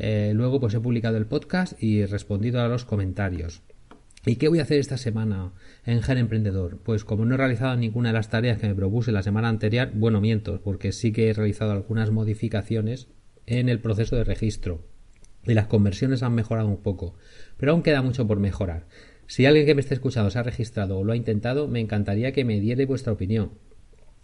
Eh, 0.00 0.32
luego 0.34 0.58
pues 0.58 0.74
he 0.74 0.80
publicado 0.80 1.16
el 1.16 1.26
podcast 1.26 1.80
y 1.80 2.04
respondido 2.04 2.60
a 2.60 2.66
los 2.66 2.84
comentarios. 2.84 3.62
¿Y 4.26 4.36
qué 4.36 4.48
voy 4.48 4.58
a 4.58 4.62
hacer 4.62 4.78
esta 4.78 4.96
semana 4.96 5.52
en 5.84 6.02
Gen 6.02 6.16
Emprendedor? 6.16 6.78
Pues 6.82 7.04
como 7.04 7.26
no 7.26 7.34
he 7.34 7.38
realizado 7.38 7.76
ninguna 7.76 8.08
de 8.08 8.14
las 8.14 8.30
tareas 8.30 8.58
que 8.58 8.66
me 8.66 8.74
propuse 8.74 9.12
la 9.12 9.22
semana 9.22 9.50
anterior, 9.50 9.90
bueno, 9.92 10.22
miento, 10.22 10.62
porque 10.62 10.92
sí 10.92 11.12
que 11.12 11.28
he 11.28 11.32
realizado 11.34 11.72
algunas 11.72 12.10
modificaciones 12.10 13.08
en 13.44 13.68
el 13.68 13.80
proceso 13.80 14.16
de 14.16 14.24
registro. 14.24 14.86
Y 15.46 15.52
las 15.52 15.66
conversiones 15.66 16.22
han 16.22 16.34
mejorado 16.34 16.68
un 16.68 16.78
poco, 16.78 17.16
pero 17.58 17.72
aún 17.72 17.82
queda 17.82 18.00
mucho 18.00 18.26
por 18.26 18.40
mejorar. 18.40 18.86
Si 19.26 19.44
alguien 19.44 19.66
que 19.66 19.74
me 19.74 19.82
esté 19.82 19.92
escuchando 19.92 20.30
se 20.30 20.38
ha 20.38 20.42
registrado 20.42 20.98
o 20.98 21.04
lo 21.04 21.12
ha 21.12 21.16
intentado, 21.16 21.68
me 21.68 21.80
encantaría 21.80 22.32
que 22.32 22.46
me 22.46 22.60
diera 22.60 22.86
vuestra 22.86 23.12
opinión 23.12 23.52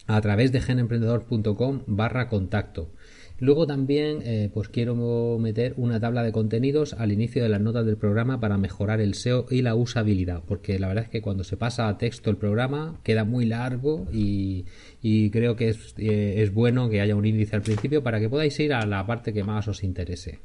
a 0.07 0.21
través 0.23 0.50
de 0.50 0.61
genemprendedor.com 0.61 1.83
barra 1.87 2.28
contacto. 2.28 2.90
Luego 3.40 3.66
también 3.66 4.20
eh, 4.23 4.50
pues 4.52 4.68
quiero 4.68 5.38
meter 5.38 5.73
una 5.78 5.99
tabla 5.99 6.23
de 6.23 6.30
contenidos 6.30 6.92
al 6.92 7.11
inicio 7.11 7.42
de 7.42 7.49
las 7.49 7.61
notas 7.61 7.87
del 7.87 7.97
programa 7.97 8.38
para 8.38 8.59
mejorar 8.59 9.00
el 9.00 9.14
SEO 9.14 9.47
y 9.50 9.62
la 9.62 9.75
usabilidad, 9.75 10.42
porque 10.47 10.78
la 10.78 10.88
verdad 10.88 11.04
es 11.04 11.11
que 11.11 11.23
cuando 11.23 11.42
se 11.42 11.56
pasa 11.56 11.88
a 11.88 11.97
texto 11.97 12.28
el 12.28 12.37
programa 12.37 13.00
queda 13.02 13.25
muy 13.25 13.47
largo 13.47 14.06
y, 14.12 14.66
creo 15.30 15.56
que 15.56 15.70
es, 15.70 15.94
eh, 15.97 16.42
es 16.42 16.52
bueno 16.52 16.90
que 16.90 17.00
haya 17.00 17.16
un 17.16 17.25
índice 17.25 17.56
al 17.56 17.62
principio 17.62 18.02
para 18.02 18.20
que 18.20 18.28
podáis 18.28 18.61
ir 18.61 18.75
a 18.75 18.85
la 18.85 19.06
parte 19.06 19.32
que 19.32 19.42
más 19.42 19.66
os 19.68 19.82
interese. 19.85 20.40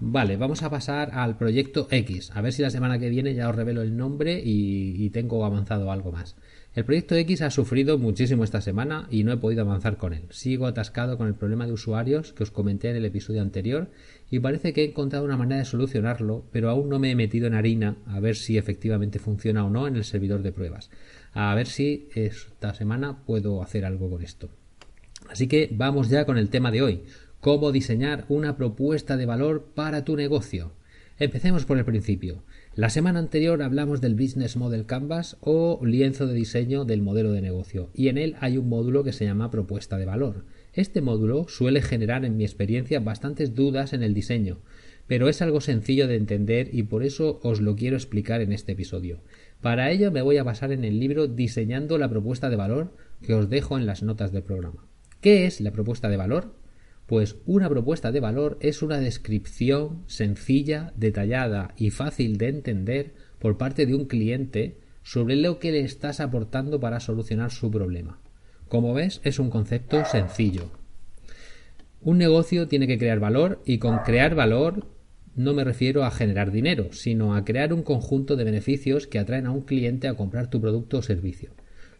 Vale, 0.00 0.36
vamos 0.36 0.64
a 0.64 0.68
pasar 0.68 1.10
al 1.12 1.38
proyecto 1.38 1.86
X. 1.90 2.32
A 2.34 2.42
ver 2.42 2.52
si 2.52 2.60
la 2.60 2.70
semana 2.70 2.98
que 2.98 3.08
viene 3.08 3.34
ya 3.34 3.48
os 3.48 3.54
revelo 3.54 3.82
el 3.82 3.96
nombre 3.96 4.42
y 4.44 5.08
tengo 5.10 5.44
avanzado 5.44 5.92
algo 5.92 6.10
más. 6.10 6.36
El 6.76 6.84
proyecto 6.84 7.14
X 7.14 7.40
ha 7.40 7.50
sufrido 7.50 7.96
muchísimo 7.96 8.44
esta 8.44 8.60
semana 8.60 9.08
y 9.10 9.24
no 9.24 9.32
he 9.32 9.38
podido 9.38 9.62
avanzar 9.62 9.96
con 9.96 10.12
él. 10.12 10.24
Sigo 10.28 10.66
atascado 10.66 11.16
con 11.16 11.26
el 11.26 11.34
problema 11.34 11.66
de 11.66 11.72
usuarios 11.72 12.34
que 12.34 12.42
os 12.42 12.50
comenté 12.50 12.90
en 12.90 12.96
el 12.96 13.06
episodio 13.06 13.40
anterior 13.40 13.88
y 14.30 14.40
parece 14.40 14.74
que 14.74 14.82
he 14.82 14.88
encontrado 14.88 15.24
una 15.24 15.38
manera 15.38 15.60
de 15.60 15.64
solucionarlo, 15.64 16.44
pero 16.52 16.68
aún 16.68 16.90
no 16.90 16.98
me 16.98 17.10
he 17.10 17.14
metido 17.14 17.46
en 17.46 17.54
harina 17.54 17.96
a 18.04 18.20
ver 18.20 18.36
si 18.36 18.58
efectivamente 18.58 19.18
funciona 19.18 19.64
o 19.64 19.70
no 19.70 19.86
en 19.86 19.96
el 19.96 20.04
servidor 20.04 20.42
de 20.42 20.52
pruebas. 20.52 20.90
A 21.32 21.54
ver 21.54 21.66
si 21.66 22.10
esta 22.14 22.74
semana 22.74 23.24
puedo 23.24 23.62
hacer 23.62 23.86
algo 23.86 24.10
con 24.10 24.22
esto. 24.22 24.50
Así 25.30 25.48
que 25.48 25.70
vamos 25.72 26.10
ya 26.10 26.26
con 26.26 26.36
el 26.36 26.50
tema 26.50 26.70
de 26.70 26.82
hoy. 26.82 27.04
cómo 27.40 27.72
diseñar 27.72 28.26
una 28.28 28.58
propuesta 28.58 29.16
de 29.16 29.24
valor 29.24 29.70
para 29.74 30.04
tu 30.04 30.14
negocio. 30.14 30.72
Empecemos 31.18 31.64
por 31.64 31.78
el 31.78 31.86
principio. 31.86 32.42
La 32.76 32.90
semana 32.90 33.20
anterior 33.20 33.62
hablamos 33.62 34.02
del 34.02 34.14
Business 34.14 34.58
Model 34.58 34.84
Canvas 34.84 35.38
o 35.40 35.80
lienzo 35.82 36.26
de 36.26 36.34
diseño 36.34 36.84
del 36.84 37.00
modelo 37.00 37.32
de 37.32 37.40
negocio 37.40 37.88
y 37.94 38.08
en 38.08 38.18
él 38.18 38.36
hay 38.38 38.58
un 38.58 38.68
módulo 38.68 39.02
que 39.02 39.14
se 39.14 39.24
llama 39.24 39.50
propuesta 39.50 39.96
de 39.96 40.04
valor. 40.04 40.44
Este 40.74 41.00
módulo 41.00 41.48
suele 41.48 41.80
generar 41.80 42.26
en 42.26 42.36
mi 42.36 42.44
experiencia 42.44 43.00
bastantes 43.00 43.54
dudas 43.54 43.94
en 43.94 44.02
el 44.02 44.12
diseño, 44.12 44.58
pero 45.06 45.30
es 45.30 45.40
algo 45.40 45.62
sencillo 45.62 46.06
de 46.06 46.16
entender 46.16 46.68
y 46.70 46.82
por 46.82 47.02
eso 47.02 47.40
os 47.42 47.62
lo 47.62 47.76
quiero 47.76 47.96
explicar 47.96 48.42
en 48.42 48.52
este 48.52 48.72
episodio. 48.72 49.22
Para 49.62 49.90
ello 49.90 50.12
me 50.12 50.20
voy 50.20 50.36
a 50.36 50.44
basar 50.44 50.70
en 50.70 50.84
el 50.84 51.00
libro 51.00 51.28
Diseñando 51.28 51.96
la 51.96 52.10
propuesta 52.10 52.50
de 52.50 52.56
valor 52.56 52.92
que 53.22 53.32
os 53.32 53.48
dejo 53.48 53.78
en 53.78 53.86
las 53.86 54.02
notas 54.02 54.32
del 54.32 54.42
programa. 54.42 54.86
¿Qué 55.22 55.46
es 55.46 55.62
la 55.62 55.72
propuesta 55.72 56.10
de 56.10 56.18
valor? 56.18 56.52
Pues 57.06 57.36
una 57.46 57.68
propuesta 57.68 58.10
de 58.10 58.20
valor 58.20 58.58
es 58.60 58.82
una 58.82 58.98
descripción 58.98 60.02
sencilla, 60.06 60.92
detallada 60.96 61.72
y 61.76 61.90
fácil 61.90 62.36
de 62.36 62.48
entender 62.48 63.14
por 63.38 63.56
parte 63.56 63.86
de 63.86 63.94
un 63.94 64.06
cliente 64.06 64.78
sobre 65.04 65.36
lo 65.36 65.60
que 65.60 65.70
le 65.70 65.80
estás 65.80 66.18
aportando 66.18 66.80
para 66.80 66.98
solucionar 66.98 67.52
su 67.52 67.70
problema. 67.70 68.18
Como 68.68 68.92
ves, 68.92 69.20
es 69.22 69.38
un 69.38 69.50
concepto 69.50 70.04
sencillo. 70.04 70.72
Un 72.00 72.18
negocio 72.18 72.66
tiene 72.66 72.88
que 72.88 72.98
crear 72.98 73.20
valor 73.20 73.62
y 73.64 73.78
con 73.78 73.98
crear 73.98 74.34
valor 74.34 74.88
no 75.36 75.52
me 75.52 75.64
refiero 75.64 76.04
a 76.04 76.10
generar 76.10 76.50
dinero, 76.50 76.92
sino 76.92 77.36
a 77.36 77.44
crear 77.44 77.72
un 77.72 77.82
conjunto 77.82 78.36
de 78.36 78.44
beneficios 78.44 79.06
que 79.06 79.18
atraen 79.18 79.46
a 79.46 79.52
un 79.52 79.60
cliente 79.60 80.08
a 80.08 80.14
comprar 80.14 80.48
tu 80.48 80.60
producto 80.60 80.98
o 80.98 81.02
servicio. 81.02 81.50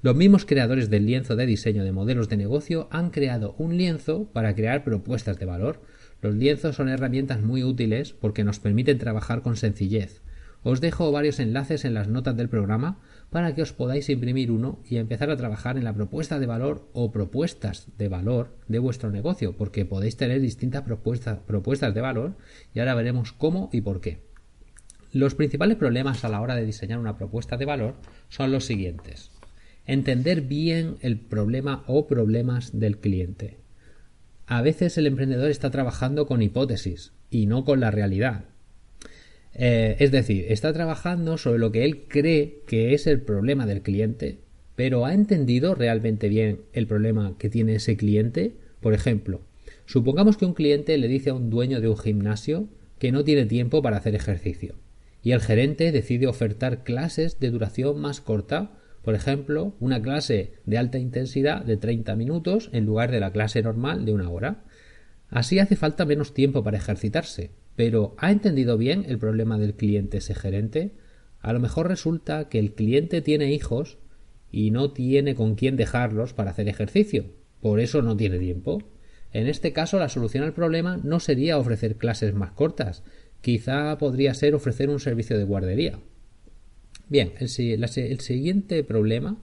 Los 0.07 0.15
mismos 0.15 0.47
creadores 0.47 0.89
del 0.89 1.05
lienzo 1.05 1.35
de 1.35 1.47
diseño 1.47 1.83
de 1.83 1.91
modelos 1.91 2.29
de 2.29 2.37
negocio 2.37 2.87
han 2.93 3.11
creado 3.11 3.57
un 3.59 3.77
lienzo 3.77 4.31
para 4.33 4.55
crear 4.55 4.85
propuestas 4.85 5.37
de 5.41 5.47
valor. 5.47 5.83
Los 6.23 6.37
lienzos 6.37 6.77
son 6.77 6.89
herramientas 6.89 7.43
muy 7.43 7.65
útiles 7.65 8.13
porque 8.13 8.45
nos 8.45 8.61
permiten 8.61 8.99
trabajar 8.99 9.43
con 9.43 9.57
sencillez. 9.57 10.23
Os 10.63 10.81
dejo 10.81 11.11
varios 11.11 11.41
enlaces 11.41 11.85
en 11.85 11.93
las 11.93 12.07
notas 12.07 12.37
del 12.37 12.49
programa 12.49 13.01
para 13.31 13.57
que 13.57 13.63
os 13.63 13.73
podáis 13.73 14.09
imprimir 14.09 14.53
uno 14.53 14.79
y 14.89 14.99
empezar 14.99 15.29
a 15.29 15.37
trabajar 15.37 15.77
en 15.77 15.83
la 15.83 15.95
propuesta 15.95 16.39
de 16.39 16.47
valor 16.47 16.89
o 16.93 17.11
propuestas 17.11 17.89
de 17.99 18.09
valor 18.09 18.55
de 18.69 18.79
vuestro 18.79 19.11
negocio, 19.11 19.57
porque 19.57 19.87
podéis 19.87 20.17
tener 20.17 20.41
distintas 20.41 20.83
propuestas, 20.83 21.41
propuestas 21.41 21.95
de 21.95 22.01
valor 22.01 22.37
y 22.73 22.79
ahora 22.79 22.95
veremos 22.95 23.33
cómo 23.33 23.71
y 23.73 23.81
por 23.81 24.01
qué. 24.01 24.21
Los 25.11 25.35
principales 25.35 25.77
problemas 25.77 26.25
a 26.25 26.29
la 26.29 26.41
hora 26.41 26.55
de 26.55 26.65
diseñar 26.65 27.01
una 27.01 27.17
propuesta 27.17 27.57
de 27.57 27.65
valor 27.65 27.97
son 28.29 28.53
los 28.53 28.67
siguientes 28.67 29.36
entender 29.87 30.43
bien 30.43 30.97
el 31.01 31.19
problema 31.19 31.85
o 31.87 32.07
problemas 32.07 32.79
del 32.79 32.99
cliente. 32.99 33.57
A 34.47 34.63
veces 34.63 34.97
el 34.99 35.07
emprendedor 35.07 35.51
está 35.51 35.71
trabajando 35.71 36.27
con 36.27 36.43
hipótesis 36.43 37.13
y 37.31 37.47
no 37.47 37.65
con 37.65 37.81
la 37.81 37.91
realidad. 37.91 38.45
Eh, 39.55 39.97
es 40.01 40.11
decir, 40.11 40.47
está 40.49 40.73
trabajando 40.73 41.39
sobre 41.39 41.59
lo 41.59 41.73
que 41.73 41.85
él 41.85 42.05
cree 42.09 42.63
que 42.67 42.95
es 42.95 43.07
el 43.07 43.23
problema 43.23 43.67
del 43.67 43.83
cliente, 43.83 44.39
pero 44.75 45.07
¿ha 45.07 45.15
entendido 45.15 45.75
realmente 45.75 46.29
bien 46.29 46.61
el 46.75 46.87
problema 46.87 47.35
que 47.39 47.49
tiene 47.49 47.77
ese 47.77 47.97
cliente? 47.97 48.53
Por 48.81 48.93
ejemplo, 48.93 49.41
supongamos 49.87 50.37
que 50.37 50.45
un 50.45 50.55
cliente 50.55 50.99
le 50.99 51.09
dice 51.09 51.31
a 51.31 51.35
un 51.35 51.49
dueño 51.49 51.81
de 51.81 51.89
un 51.89 51.97
gimnasio 51.97 52.69
que 52.99 53.13
no 53.13 53.25
tiene 53.25 53.47
tiempo 53.47 53.83
para 53.83 53.97
hacer 53.97 54.15
ejercicio, 54.15 54.75
y 55.23 55.33
el 55.33 55.41
gerente 55.41 55.91
decide 55.91 56.27
ofertar 56.27 56.85
clases 56.85 57.41
de 57.41 57.51
duración 57.51 57.99
más 57.99 58.21
corta 58.21 58.73
por 59.07 59.15
ejemplo, 59.15 59.77
una 59.79 60.03
clase 60.03 60.55
de 60.65 60.79
alta 60.79 60.99
intensidad 60.99 61.65
de 61.65 61.77
30 61.77 62.17
minutos 62.17 62.71
en 62.73 62.87
lugar 62.87 63.13
de 63.13 63.21
la 63.21 63.31
clase 63.31 63.63
normal 63.63 64.05
de 64.05 64.13
una 64.13 64.29
hora. 64.29 64.65
Así 65.31 65.61
hace 65.61 65.77
falta 65.77 66.05
menos 66.05 66.35
tiempo 66.35 66.65
para 66.65 66.79
ejercitarse. 66.79 67.53
Pero 67.77 68.17
¿ha 68.19 68.33
entendido 68.33 68.77
bien 68.77 69.05
el 69.07 69.21
problema 69.21 69.59
del 69.59 69.75
cliente 69.75 70.19
ese 70.19 70.35
gerente? 70.35 70.91
A 71.39 71.53
lo 71.53 71.61
mejor 71.61 71.87
resulta 71.87 72.49
que 72.49 72.59
el 72.59 72.75
cliente 72.75 73.23
tiene 73.23 73.53
hijos 73.53 73.99
y 74.51 74.73
no 74.73 74.91
tiene 74.91 75.37
con 75.37 75.55
quién 75.55 75.77
dejarlos 75.77 76.33
para 76.33 76.51
hacer 76.51 76.67
ejercicio. 76.69 77.27
Por 77.61 77.79
eso 77.79 78.03
no 78.03 78.17
tiene 78.17 78.41
tiempo. 78.41 78.83
En 79.33 79.47
este 79.47 79.73
caso, 79.73 80.01
la 80.01 80.09
solución 80.09 80.43
al 80.43 80.53
problema 80.53 80.99
no 81.05 81.21
sería 81.21 81.59
ofrecer 81.59 81.95
clases 81.95 82.35
más 82.35 82.51
cortas. 82.51 83.05
Quizá 83.41 83.99
podría 83.99 84.35
ser 84.35 84.57
ofrecer 84.57 84.91
un 84.91 84.99
servicio 84.99 85.39
de 85.39 85.45
guardería. 85.45 86.01
Bien, 87.09 87.33
el, 87.39 87.49
siguiente 87.49 88.83
problema 88.83 89.41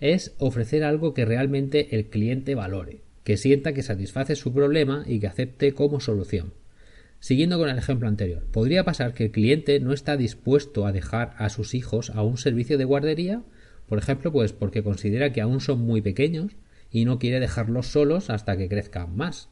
es 0.00 0.34
ofrecer 0.38 0.82
algo 0.82 1.12
que 1.12 1.26
realmente 1.26 1.94
el 1.94 2.06
cliente 2.06 2.54
valore, 2.54 3.02
que 3.22 3.36
sienta 3.36 3.74
que 3.74 3.82
satisface 3.82 4.34
su 4.34 4.52
problema 4.52 5.04
y 5.06 5.20
que 5.20 5.26
acepte 5.26 5.74
como 5.74 6.00
solución. 6.00 6.54
Siguiendo 7.20 7.58
con 7.58 7.68
el 7.68 7.78
ejemplo 7.78 8.08
anterior, 8.08 8.44
podría 8.50 8.84
pasar 8.84 9.12
que 9.12 9.26
el 9.26 9.30
cliente 9.30 9.78
no 9.78 9.92
está 9.92 10.16
dispuesto 10.16 10.86
a 10.86 10.92
dejar 10.92 11.34
a 11.36 11.50
sus 11.50 11.74
hijos 11.74 12.10
a 12.10 12.22
un 12.22 12.38
servicio 12.38 12.78
de 12.78 12.84
guardería, 12.84 13.42
por 13.86 13.98
ejemplo, 13.98 14.32
pues 14.32 14.52
porque 14.52 14.82
considera 14.82 15.32
que 15.32 15.42
aún 15.42 15.60
son 15.60 15.80
muy 15.80 16.00
pequeños 16.00 16.56
y 16.90 17.04
no 17.04 17.18
quiere 17.18 17.40
dejarlos 17.40 17.88
solos 17.88 18.30
hasta 18.30 18.56
que 18.56 18.68
crezcan 18.68 19.14
más. 19.14 19.50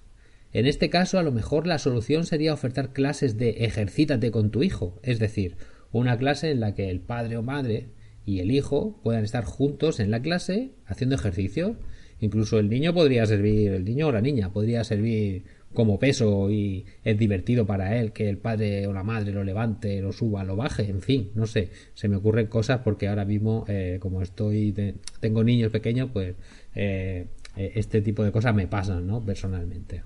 En 0.52 0.66
este 0.66 0.90
caso, 0.90 1.18
a 1.18 1.22
lo 1.22 1.30
mejor 1.30 1.66
la 1.66 1.78
solución 1.78 2.26
sería 2.26 2.54
ofertar 2.54 2.92
clases 2.92 3.36
de 3.36 3.50
ejercítate 3.64 4.30
con 4.32 4.50
tu 4.50 4.62
hijo, 4.62 4.98
es 5.02 5.20
decir, 5.20 5.56
una 5.92 6.16
clase 6.16 6.50
en 6.50 6.60
la 6.60 6.74
que 6.74 6.90
el 6.90 7.00
padre 7.00 7.36
o 7.36 7.42
madre 7.42 7.88
y 8.24 8.40
el 8.40 8.50
hijo 8.50 9.00
puedan 9.02 9.24
estar 9.24 9.44
juntos 9.44 10.00
en 10.00 10.10
la 10.10 10.20
clase 10.20 10.70
haciendo 10.86 11.16
ejercicio. 11.16 11.76
Incluso 12.20 12.58
el 12.58 12.68
niño 12.68 12.92
podría 12.92 13.24
servir, 13.26 13.72
el 13.72 13.84
niño 13.84 14.08
o 14.08 14.12
la 14.12 14.20
niña 14.20 14.52
podría 14.52 14.84
servir 14.84 15.44
como 15.72 15.98
peso 15.98 16.50
y 16.50 16.84
es 17.04 17.16
divertido 17.16 17.64
para 17.66 17.96
él 17.98 18.12
que 18.12 18.28
el 18.28 18.38
padre 18.38 18.86
o 18.86 18.92
la 18.92 19.04
madre 19.04 19.32
lo 19.32 19.44
levante, 19.44 20.00
lo 20.00 20.12
suba, 20.12 20.44
lo 20.44 20.56
baje, 20.56 20.88
en 20.88 21.00
fin, 21.00 21.30
no 21.34 21.46
sé, 21.46 21.70
se 21.94 22.08
me 22.08 22.16
ocurren 22.16 22.48
cosas 22.48 22.80
porque 22.80 23.08
ahora 23.08 23.24
mismo 23.24 23.64
eh, 23.68 23.98
como 24.00 24.20
estoy, 24.20 24.74
tengo 25.20 25.44
niños 25.44 25.70
pequeños, 25.70 26.10
pues 26.12 26.34
eh, 26.74 27.26
eh, 27.56 27.72
este 27.76 28.02
tipo 28.02 28.24
de 28.24 28.32
cosas 28.32 28.54
me 28.54 28.66
pasan, 28.66 29.06
¿no? 29.06 29.24
Personalmente. 29.24 30.02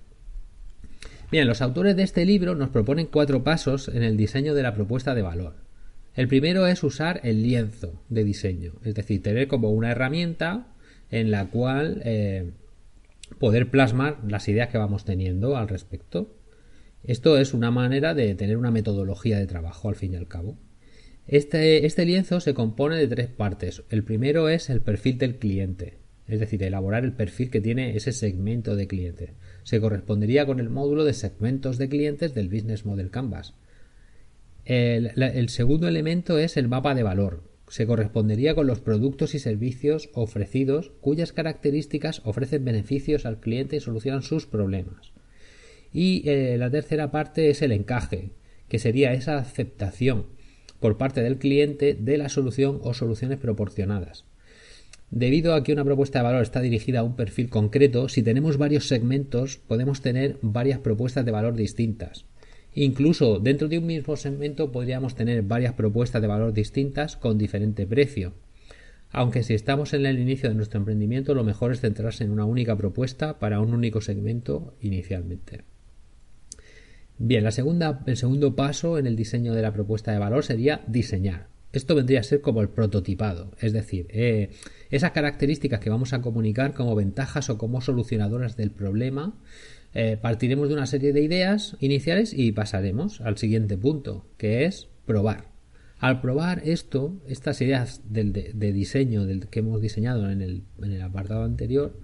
Bien, 1.30 1.48
los 1.48 1.62
autores 1.62 1.96
de 1.96 2.02
este 2.02 2.26
libro 2.26 2.54
nos 2.54 2.68
proponen 2.68 3.08
cuatro 3.10 3.42
pasos 3.42 3.88
en 3.88 4.02
el 4.02 4.16
diseño 4.16 4.54
de 4.54 4.62
la 4.62 4.74
propuesta 4.74 5.14
de 5.14 5.22
valor. 5.22 5.63
El 6.14 6.28
primero 6.28 6.66
es 6.66 6.82
usar 6.84 7.20
el 7.24 7.42
lienzo 7.42 8.00
de 8.08 8.22
diseño, 8.22 8.74
es 8.84 8.94
decir, 8.94 9.22
tener 9.22 9.48
como 9.48 9.70
una 9.70 9.90
herramienta 9.90 10.68
en 11.10 11.30
la 11.30 11.50
cual 11.50 12.02
eh, 12.04 12.52
poder 13.38 13.70
plasmar 13.70 14.18
las 14.28 14.48
ideas 14.48 14.68
que 14.68 14.78
vamos 14.78 15.04
teniendo 15.04 15.56
al 15.56 15.68
respecto. 15.68 16.36
Esto 17.02 17.36
es 17.36 17.52
una 17.52 17.70
manera 17.70 18.14
de 18.14 18.34
tener 18.36 18.56
una 18.56 18.70
metodología 18.70 19.38
de 19.38 19.46
trabajo 19.46 19.88
al 19.88 19.96
fin 19.96 20.12
y 20.12 20.16
al 20.16 20.28
cabo. 20.28 20.56
Este, 21.26 21.84
este 21.84 22.04
lienzo 22.04 22.40
se 22.40 22.54
compone 22.54 22.96
de 22.96 23.08
tres 23.08 23.28
partes. 23.28 23.82
El 23.90 24.04
primero 24.04 24.48
es 24.48 24.70
el 24.70 24.82
perfil 24.82 25.18
del 25.18 25.38
cliente, 25.38 25.98
es 26.28 26.38
decir, 26.38 26.62
elaborar 26.62 27.04
el 27.04 27.12
perfil 27.12 27.50
que 27.50 27.60
tiene 27.60 27.96
ese 27.96 28.12
segmento 28.12 28.76
de 28.76 28.86
cliente. 28.86 29.34
Se 29.64 29.80
correspondería 29.80 30.46
con 30.46 30.60
el 30.60 30.70
módulo 30.70 31.04
de 31.04 31.12
segmentos 31.12 31.76
de 31.76 31.88
clientes 31.88 32.34
del 32.34 32.48
Business 32.48 32.86
Model 32.86 33.10
Canvas. 33.10 33.54
El, 34.64 35.48
segundo 35.50 35.88
elemento 35.88 36.38
es 36.38 36.56
el 36.56 36.68
mapa 36.68 36.94
de 36.94 37.02
valor. 37.02 37.42
Se 37.68 37.86
correspondería 37.86 38.54
con 38.54 38.66
los 38.66 38.80
productos 38.80 39.34
y 39.34 39.38
servicios 39.38 40.10
ofrecidos 40.14 40.92
cuyas 41.00 41.32
características 41.32 42.22
ofrecen 42.24 42.64
beneficios 42.64 43.26
al 43.26 43.40
cliente 43.40 43.76
y 43.76 43.80
solucionan 43.80 44.22
sus 44.22 44.46
problemas. 44.46 45.12
Y 45.92 46.28
eh, 46.28 46.56
la 46.58 46.70
tercera 46.70 47.10
parte 47.10 47.50
es 47.50 47.62
el 47.62 47.72
encaje, 47.72 48.30
que 48.68 48.78
sería 48.78 49.12
esa 49.12 49.38
aceptación 49.38 50.26
por 50.80 50.98
parte 50.98 51.22
del 51.22 51.38
cliente 51.38 51.94
de 51.94 52.18
la 52.18 52.28
solución 52.28 52.80
o 52.82 52.94
soluciones 52.94 53.38
proporcionadas. 53.38 54.24
Debido 55.10 55.54
a 55.54 55.62
que 55.62 55.72
una 55.72 55.84
propuesta 55.84 56.18
de 56.18 56.24
valor 56.24 56.42
está 56.42 56.60
dirigida 56.60 57.00
a 57.00 57.04
un 57.04 57.16
perfil 57.16 57.48
concreto, 57.48 58.08
si 58.08 58.22
tenemos 58.22 58.56
varios 58.56 58.88
segmentos 58.88 59.58
podemos 59.58 60.00
tener 60.00 60.38
varias 60.42 60.80
propuestas 60.80 61.24
de 61.24 61.30
valor 61.30 61.54
distintas. 61.54 62.24
Incluso 62.74 63.38
dentro 63.38 63.68
de 63.68 63.78
un 63.78 63.86
mismo 63.86 64.16
segmento 64.16 64.72
podríamos 64.72 65.14
tener 65.14 65.42
varias 65.42 65.74
propuestas 65.74 66.20
de 66.20 66.28
valor 66.28 66.52
distintas 66.52 67.16
con 67.16 67.38
diferente 67.38 67.86
precio. 67.86 68.34
Aunque 69.10 69.44
si 69.44 69.54
estamos 69.54 69.94
en 69.94 70.06
el 70.06 70.18
inicio 70.18 70.48
de 70.48 70.56
nuestro 70.56 70.78
emprendimiento, 70.78 71.34
lo 71.34 71.44
mejor 71.44 71.70
es 71.70 71.80
centrarse 71.80 72.24
en 72.24 72.30
una 72.30 72.44
única 72.44 72.76
propuesta 72.76 73.38
para 73.38 73.60
un 73.60 73.72
único 73.72 74.00
segmento 74.00 74.74
inicialmente. 74.80 75.62
Bien, 77.16 77.44
la 77.44 77.52
segunda, 77.52 78.02
el 78.06 78.16
segundo 78.16 78.56
paso 78.56 78.98
en 78.98 79.06
el 79.06 79.14
diseño 79.14 79.54
de 79.54 79.62
la 79.62 79.72
propuesta 79.72 80.10
de 80.10 80.18
valor 80.18 80.44
sería 80.44 80.82
diseñar. 80.88 81.46
Esto 81.72 81.94
vendría 81.94 82.20
a 82.20 82.24
ser 82.24 82.40
como 82.40 82.60
el 82.60 82.68
prototipado, 82.68 83.52
es 83.60 83.72
decir, 83.72 84.06
eh, 84.10 84.50
esas 84.90 85.12
características 85.12 85.80
que 85.80 85.90
vamos 85.90 86.12
a 86.12 86.20
comunicar 86.20 86.72
como 86.72 86.94
ventajas 86.94 87.50
o 87.50 87.58
como 87.58 87.80
solucionadoras 87.80 88.56
del 88.56 88.70
problema 88.70 89.34
eh, 89.94 90.18
partiremos 90.20 90.68
de 90.68 90.74
una 90.74 90.86
serie 90.86 91.12
de 91.12 91.22
ideas 91.22 91.76
iniciales 91.78 92.34
y 92.36 92.50
pasaremos 92.50 93.20
al 93.20 93.38
siguiente 93.38 93.78
punto, 93.78 94.26
que 94.36 94.64
es 94.64 94.88
probar. 95.06 95.54
Al 96.00 96.20
probar 96.20 96.62
esto, 96.64 97.22
estas 97.28 97.60
ideas 97.60 98.02
de, 98.08 98.72
diseño 98.72 99.24
del 99.24 99.46
que 99.48 99.60
hemos 99.60 99.80
diseñado 99.80 100.30
en 100.30 100.42
el, 100.42 101.02
apartado 101.02 101.44
anterior, 101.44 101.98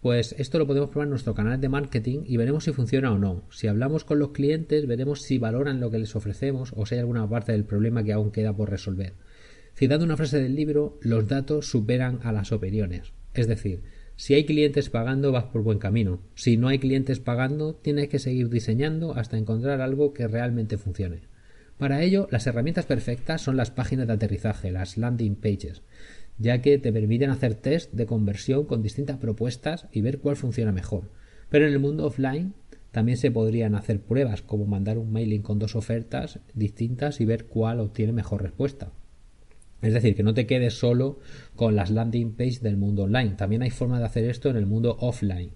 Pues 0.00 0.34
esto 0.38 0.58
lo 0.58 0.66
podemos 0.66 0.90
probar 0.90 1.06
en 1.06 1.10
nuestro 1.10 1.34
canal 1.34 1.60
de 1.60 1.68
marketing 1.68 2.24
y 2.26 2.36
veremos 2.36 2.64
si 2.64 2.72
funciona 2.72 3.12
o 3.12 3.18
no. 3.18 3.44
Si 3.50 3.68
hablamos 3.68 4.02
con 4.04 4.18
los 4.18 4.32
clientes, 4.32 4.88
veremos 4.88 5.22
si 5.22 5.38
valoran 5.38 5.78
lo 5.78 5.92
que 5.92 6.00
les 6.00 6.16
ofrecemos 6.16 6.72
o 6.74 6.86
si 6.86 6.96
hay 6.96 7.00
alguna 7.02 7.28
parte 7.28 7.52
del 7.52 7.64
problema 7.64 8.02
que 8.02 8.12
aún 8.12 8.32
queda 8.32 8.56
por 8.56 8.70
resolver. 8.70 9.12
Citando 9.76 10.04
una 10.04 10.16
frase 10.16 10.42
del 10.42 10.56
libro, 10.56 10.98
los 11.02 11.28
datos 11.28 11.66
superan 11.70 12.18
a 12.24 12.32
las 12.32 12.50
opiniones. 12.50 13.12
Es 13.34 13.46
decir, 13.46 13.82
si 14.16 14.34
hay 14.34 14.44
clientes 14.44 14.90
pagando, 14.90 15.32
vas 15.32 15.44
por 15.44 15.62
buen 15.62 15.78
camino. 15.78 16.20
Si 16.34 16.56
no 16.56 16.68
hay 16.68 16.78
clientes 16.78 17.18
pagando, 17.18 17.74
tienes 17.74 18.08
que 18.08 18.18
seguir 18.18 18.48
diseñando 18.48 19.14
hasta 19.14 19.38
encontrar 19.38 19.80
algo 19.80 20.12
que 20.12 20.28
realmente 20.28 20.78
funcione. 20.78 21.20
Para 21.78 22.02
ello, 22.02 22.28
las 22.30 22.46
herramientas 22.46 22.86
perfectas 22.86 23.42
son 23.42 23.56
las 23.56 23.70
páginas 23.70 24.06
de 24.06 24.12
aterrizaje, 24.12 24.70
las 24.70 24.96
landing 24.96 25.34
pages 25.34 25.82
ya 26.38 26.60
que 26.60 26.78
te 26.78 26.92
permiten 26.92 27.30
hacer 27.30 27.54
test 27.54 27.92
de 27.92 28.06
conversión 28.06 28.64
con 28.64 28.82
distintas 28.82 29.18
propuestas 29.18 29.86
y 29.92 30.00
ver 30.00 30.18
cuál 30.18 30.36
funciona 30.36 30.72
mejor. 30.72 31.10
Pero 31.50 31.66
en 31.66 31.72
el 31.72 31.78
mundo 31.78 32.06
offline 32.06 32.54
también 32.90 33.16
se 33.16 33.30
podrían 33.30 33.74
hacer 33.74 34.00
pruebas, 34.00 34.42
como 34.42 34.66
mandar 34.66 34.98
un 34.98 35.12
mailing 35.12 35.42
con 35.42 35.58
dos 35.58 35.76
ofertas 35.76 36.40
distintas 36.54 37.20
y 37.20 37.24
ver 37.24 37.46
cuál 37.46 37.80
obtiene 37.80 38.12
mejor 38.12 38.42
respuesta. 38.42 38.92
Es 39.82 39.92
decir, 39.92 40.14
que 40.14 40.22
no 40.22 40.32
te 40.32 40.46
quedes 40.46 40.74
solo 40.74 41.18
con 41.56 41.74
las 41.74 41.90
landing 41.90 42.32
pages 42.32 42.62
del 42.62 42.76
mundo 42.76 43.02
online. 43.02 43.34
También 43.36 43.62
hay 43.62 43.70
forma 43.70 43.98
de 43.98 44.06
hacer 44.06 44.24
esto 44.24 44.48
en 44.48 44.56
el 44.56 44.64
mundo 44.64 44.96
offline. 45.00 45.50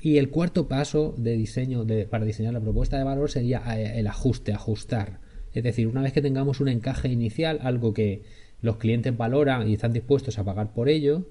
Y 0.00 0.18
el 0.18 0.28
cuarto 0.28 0.68
paso 0.68 1.14
de 1.16 1.32
diseño 1.32 1.86
para 2.10 2.26
diseñar 2.26 2.52
la 2.52 2.60
propuesta 2.60 2.98
de 2.98 3.04
valor 3.04 3.30
sería 3.30 3.62
eh, 3.76 3.98
el 3.98 4.06
ajuste, 4.06 4.52
ajustar. 4.52 5.18
Es 5.54 5.64
decir, 5.64 5.88
una 5.88 6.02
vez 6.02 6.12
que 6.12 6.22
tengamos 6.22 6.60
un 6.60 6.68
encaje 6.68 7.08
inicial, 7.08 7.58
algo 7.62 7.94
que 7.94 8.22
los 8.60 8.76
clientes 8.76 9.16
valoran 9.16 9.66
y 9.68 9.74
están 9.74 9.92
dispuestos 9.92 10.38
a 10.38 10.44
pagar 10.44 10.72
por 10.72 10.88
ello, 10.88 11.26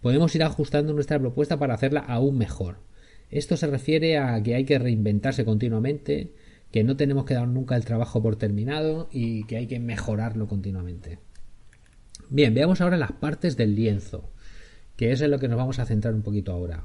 podemos 0.00 0.34
ir 0.34 0.44
ajustando 0.44 0.92
nuestra 0.92 1.18
propuesta 1.18 1.58
para 1.58 1.74
hacerla 1.74 2.00
aún 2.00 2.38
mejor. 2.38 2.78
Esto 3.28 3.56
se 3.56 3.66
refiere 3.66 4.18
a 4.18 4.40
que 4.40 4.54
hay 4.54 4.64
que 4.64 4.78
reinventarse 4.78 5.44
continuamente, 5.44 6.32
que 6.70 6.84
no 6.84 6.96
tenemos 6.96 7.24
que 7.24 7.34
dar 7.34 7.48
nunca 7.48 7.76
el 7.76 7.84
trabajo 7.84 8.22
por 8.22 8.36
terminado 8.36 9.08
y 9.10 9.44
que 9.44 9.56
hay 9.56 9.66
que 9.66 9.80
mejorarlo 9.80 10.46
continuamente. 10.46 11.18
Bien, 12.28 12.54
veamos 12.54 12.80
ahora 12.80 12.96
las 12.96 13.12
partes 13.12 13.56
del 13.56 13.74
lienzo, 13.74 14.30
que 14.96 15.12
es 15.12 15.20
en 15.20 15.30
lo 15.30 15.38
que 15.38 15.48
nos 15.48 15.58
vamos 15.58 15.78
a 15.78 15.86
centrar 15.86 16.14
un 16.14 16.22
poquito 16.22 16.52
ahora. 16.52 16.84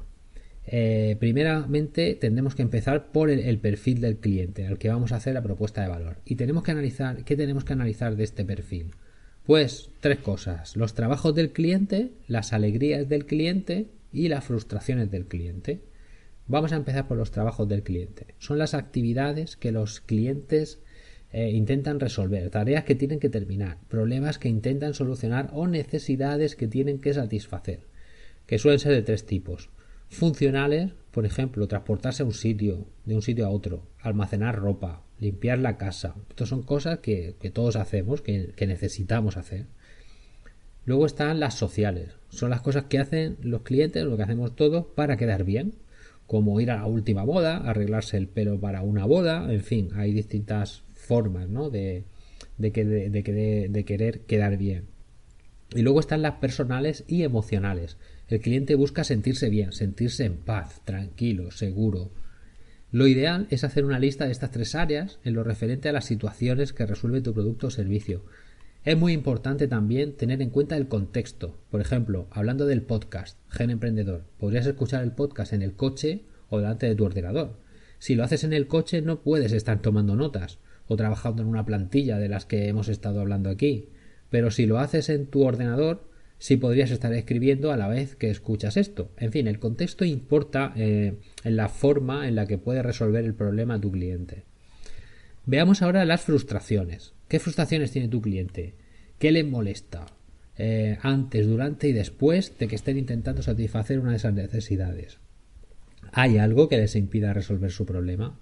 Eh, 0.64 1.16
primeramente 1.18 2.14
tendremos 2.14 2.54
que 2.54 2.62
empezar 2.62 3.10
por 3.10 3.30
el, 3.30 3.40
el, 3.40 3.58
perfil 3.58 4.00
del 4.00 4.18
cliente 4.18 4.66
al 4.66 4.78
que 4.78 4.88
vamos 4.88 5.10
a 5.10 5.16
hacer 5.16 5.34
la 5.34 5.42
propuesta 5.42 5.82
de 5.82 5.88
valor 5.88 6.18
y 6.24 6.36
tenemos 6.36 6.62
que 6.62 6.70
analizar 6.70 7.24
qué 7.24 7.34
tenemos 7.34 7.64
que 7.64 7.72
analizar 7.72 8.14
de 8.14 8.22
este 8.22 8.44
perfil 8.44 8.92
pues 9.44 9.90
tres 10.00 10.18
cosas, 10.18 10.76
los 10.76 10.94
trabajos 10.94 11.34
del 11.34 11.52
cliente, 11.52 12.12
las 12.28 12.52
alegrías 12.52 13.08
del 13.08 13.26
cliente 13.26 13.88
y 14.12 14.28
las 14.28 14.44
frustraciones 14.44 15.10
del 15.10 15.26
cliente. 15.26 15.80
Vamos 16.46 16.72
a 16.72 16.76
empezar 16.76 17.08
por 17.08 17.16
los 17.16 17.30
trabajos 17.30 17.68
del 17.68 17.82
cliente. 17.82 18.34
Son 18.38 18.58
las 18.58 18.74
actividades 18.74 19.56
que 19.56 19.72
los 19.72 20.00
clientes 20.00 20.80
eh, 21.32 21.50
intentan 21.50 21.98
resolver, 21.98 22.50
tareas 22.50 22.84
que 22.84 22.94
tienen 22.94 23.18
que 23.18 23.30
terminar, 23.30 23.78
problemas 23.88 24.38
que 24.38 24.50
intentan 24.50 24.92
solucionar 24.92 25.48
o 25.54 25.66
necesidades 25.66 26.56
que 26.56 26.68
tienen 26.68 26.98
que 26.98 27.14
satisfacer, 27.14 27.80
que 28.46 28.58
suelen 28.58 28.78
ser 28.78 28.92
de 28.92 29.02
tres 29.02 29.24
tipos. 29.24 29.70
Funcionales, 30.10 30.92
por 31.10 31.24
ejemplo, 31.24 31.66
transportarse 31.68 32.22
a 32.22 32.26
un 32.26 32.34
sitio, 32.34 32.86
de 33.06 33.14
un 33.14 33.22
sitio 33.22 33.46
a 33.46 33.50
otro, 33.50 33.86
almacenar 34.00 34.56
ropa, 34.58 35.02
limpiar 35.20 35.58
la 35.58 35.78
casa. 35.78 36.14
Estas 36.28 36.50
son 36.50 36.62
cosas 36.62 36.98
que, 36.98 37.34
todos 37.54 37.76
hacemos, 37.76 38.20
que, 38.20 38.52
necesitamos 38.66 39.38
hacer. 39.38 39.64
Luego 40.84 41.06
están 41.06 41.40
las 41.40 41.54
sociales. 41.54 42.10
Son 42.28 42.50
las 42.50 42.60
cosas 42.60 42.84
que 42.84 42.98
hacen 42.98 43.38
los 43.40 43.62
clientes, 43.62 44.04
lo 44.04 44.18
que 44.18 44.24
hacemos 44.24 44.54
todos, 44.54 44.84
para 44.94 45.16
quedar 45.16 45.44
bien. 45.44 45.72
Como 46.26 46.60
ir 46.60 46.70
a 46.70 46.76
la 46.76 46.86
última 46.86 47.24
boda, 47.24 47.56
arreglarse 47.56 48.18
el 48.18 48.28
pelo 48.28 48.60
para 48.60 48.82
una 48.82 49.06
boda, 49.06 49.50
en 49.50 49.62
fin, 49.62 49.90
hay 49.94 50.12
distintas 50.12 50.82
formas 51.02 51.48
¿no? 51.48 51.70
de, 51.70 52.04
de, 52.58 52.70
de 53.70 53.84
querer 53.84 54.20
quedar 54.20 54.56
bien. 54.56 54.86
Y 55.74 55.82
luego 55.82 56.00
están 56.00 56.22
las 56.22 56.34
personales 56.34 57.04
y 57.06 57.22
emocionales. 57.22 57.96
El 58.28 58.40
cliente 58.40 58.74
busca 58.74 59.04
sentirse 59.04 59.48
bien, 59.48 59.72
sentirse 59.72 60.24
en 60.24 60.36
paz, 60.36 60.80
tranquilo, 60.84 61.50
seguro, 61.50 62.10
lo 62.92 63.06
ideal 63.06 63.46
es 63.48 63.64
hacer 63.64 63.86
una 63.86 63.98
lista 63.98 64.26
de 64.26 64.32
estas 64.32 64.50
tres 64.50 64.74
áreas 64.74 65.18
en 65.24 65.32
lo 65.32 65.42
referente 65.42 65.88
a 65.88 65.92
las 65.92 66.04
situaciones 66.04 66.74
que 66.74 66.84
resuelve 66.84 67.22
tu 67.22 67.32
producto 67.32 67.68
o 67.68 67.70
servicio. 67.70 68.22
Es 68.84 68.98
muy 68.98 69.14
importante 69.14 69.66
también 69.66 70.14
tener 70.14 70.42
en 70.42 70.50
cuenta 70.50 70.76
el 70.76 70.88
contexto. 70.88 71.58
Por 71.70 71.80
ejemplo, 71.80 72.28
hablando 72.30 72.66
del 72.66 72.82
podcast, 72.82 73.38
Gen 73.48 73.70
Emprendedor, 73.70 74.24
podrías 74.36 74.66
escuchar 74.66 75.02
el 75.02 75.12
podcast 75.12 75.54
en 75.54 75.62
el 75.62 75.72
coche 75.72 76.26
o 76.50 76.58
delante 76.58 76.86
de 76.86 76.94
tu 76.94 77.06
ordenador. 77.06 77.60
Si 77.98 78.14
lo 78.14 78.24
haces 78.24 78.44
en 78.44 78.52
el 78.52 78.66
coche 78.66 79.00
no 79.00 79.22
puedes 79.22 79.52
estar 79.52 79.80
tomando 79.80 80.14
notas 80.14 80.58
o 80.92 80.96
trabajando 80.96 81.42
en 81.42 81.48
una 81.48 81.64
plantilla 81.64 82.18
de 82.18 82.28
las 82.28 82.46
que 82.46 82.68
hemos 82.68 82.88
estado 82.88 83.20
hablando 83.20 83.50
aquí. 83.50 83.88
Pero 84.30 84.50
si 84.50 84.66
lo 84.66 84.78
haces 84.78 85.08
en 85.08 85.26
tu 85.26 85.44
ordenador, 85.44 86.08
si 86.38 86.56
podrías 86.56 86.90
estar 86.90 87.12
escribiendo 87.14 87.70
a 87.70 87.76
la 87.76 87.86
vez 87.86 88.16
que 88.16 88.30
escuchas 88.30 88.76
esto. 88.76 89.12
En 89.16 89.30
fin, 89.30 89.46
el 89.46 89.58
contexto 89.60 90.04
importa 90.04 90.72
eh, 90.74 91.18
en 91.44 91.56
la 91.56 91.68
forma 91.68 92.26
en 92.26 92.34
la 92.34 92.46
que 92.46 92.58
puedes 92.58 92.84
resolver 92.84 93.24
el 93.24 93.34
problema 93.34 93.80
tu 93.80 93.92
cliente. 93.92 94.44
Veamos 95.46 95.82
ahora 95.82 96.04
las 96.04 96.22
frustraciones. 96.22 97.12
¿Qué 97.28 97.38
frustraciones 97.38 97.92
tiene 97.92 98.08
tu 98.08 98.20
cliente? 98.20 98.74
¿Qué 99.18 99.32
le 99.32 99.44
molesta? 99.44 100.06
Eh, 100.58 100.98
antes, 101.02 101.46
durante 101.46 101.88
y 101.88 101.92
después 101.92 102.58
de 102.58 102.68
que 102.68 102.74
estén 102.74 102.98
intentando 102.98 103.42
satisfacer 103.42 103.98
una 104.00 104.10
de 104.10 104.16
esas 104.16 104.34
necesidades. 104.34 105.18
¿Hay 106.10 106.38
algo 106.38 106.68
que 106.68 106.76
les 106.76 106.96
impida 106.96 107.32
resolver 107.32 107.70
su 107.70 107.86
problema? 107.86 108.40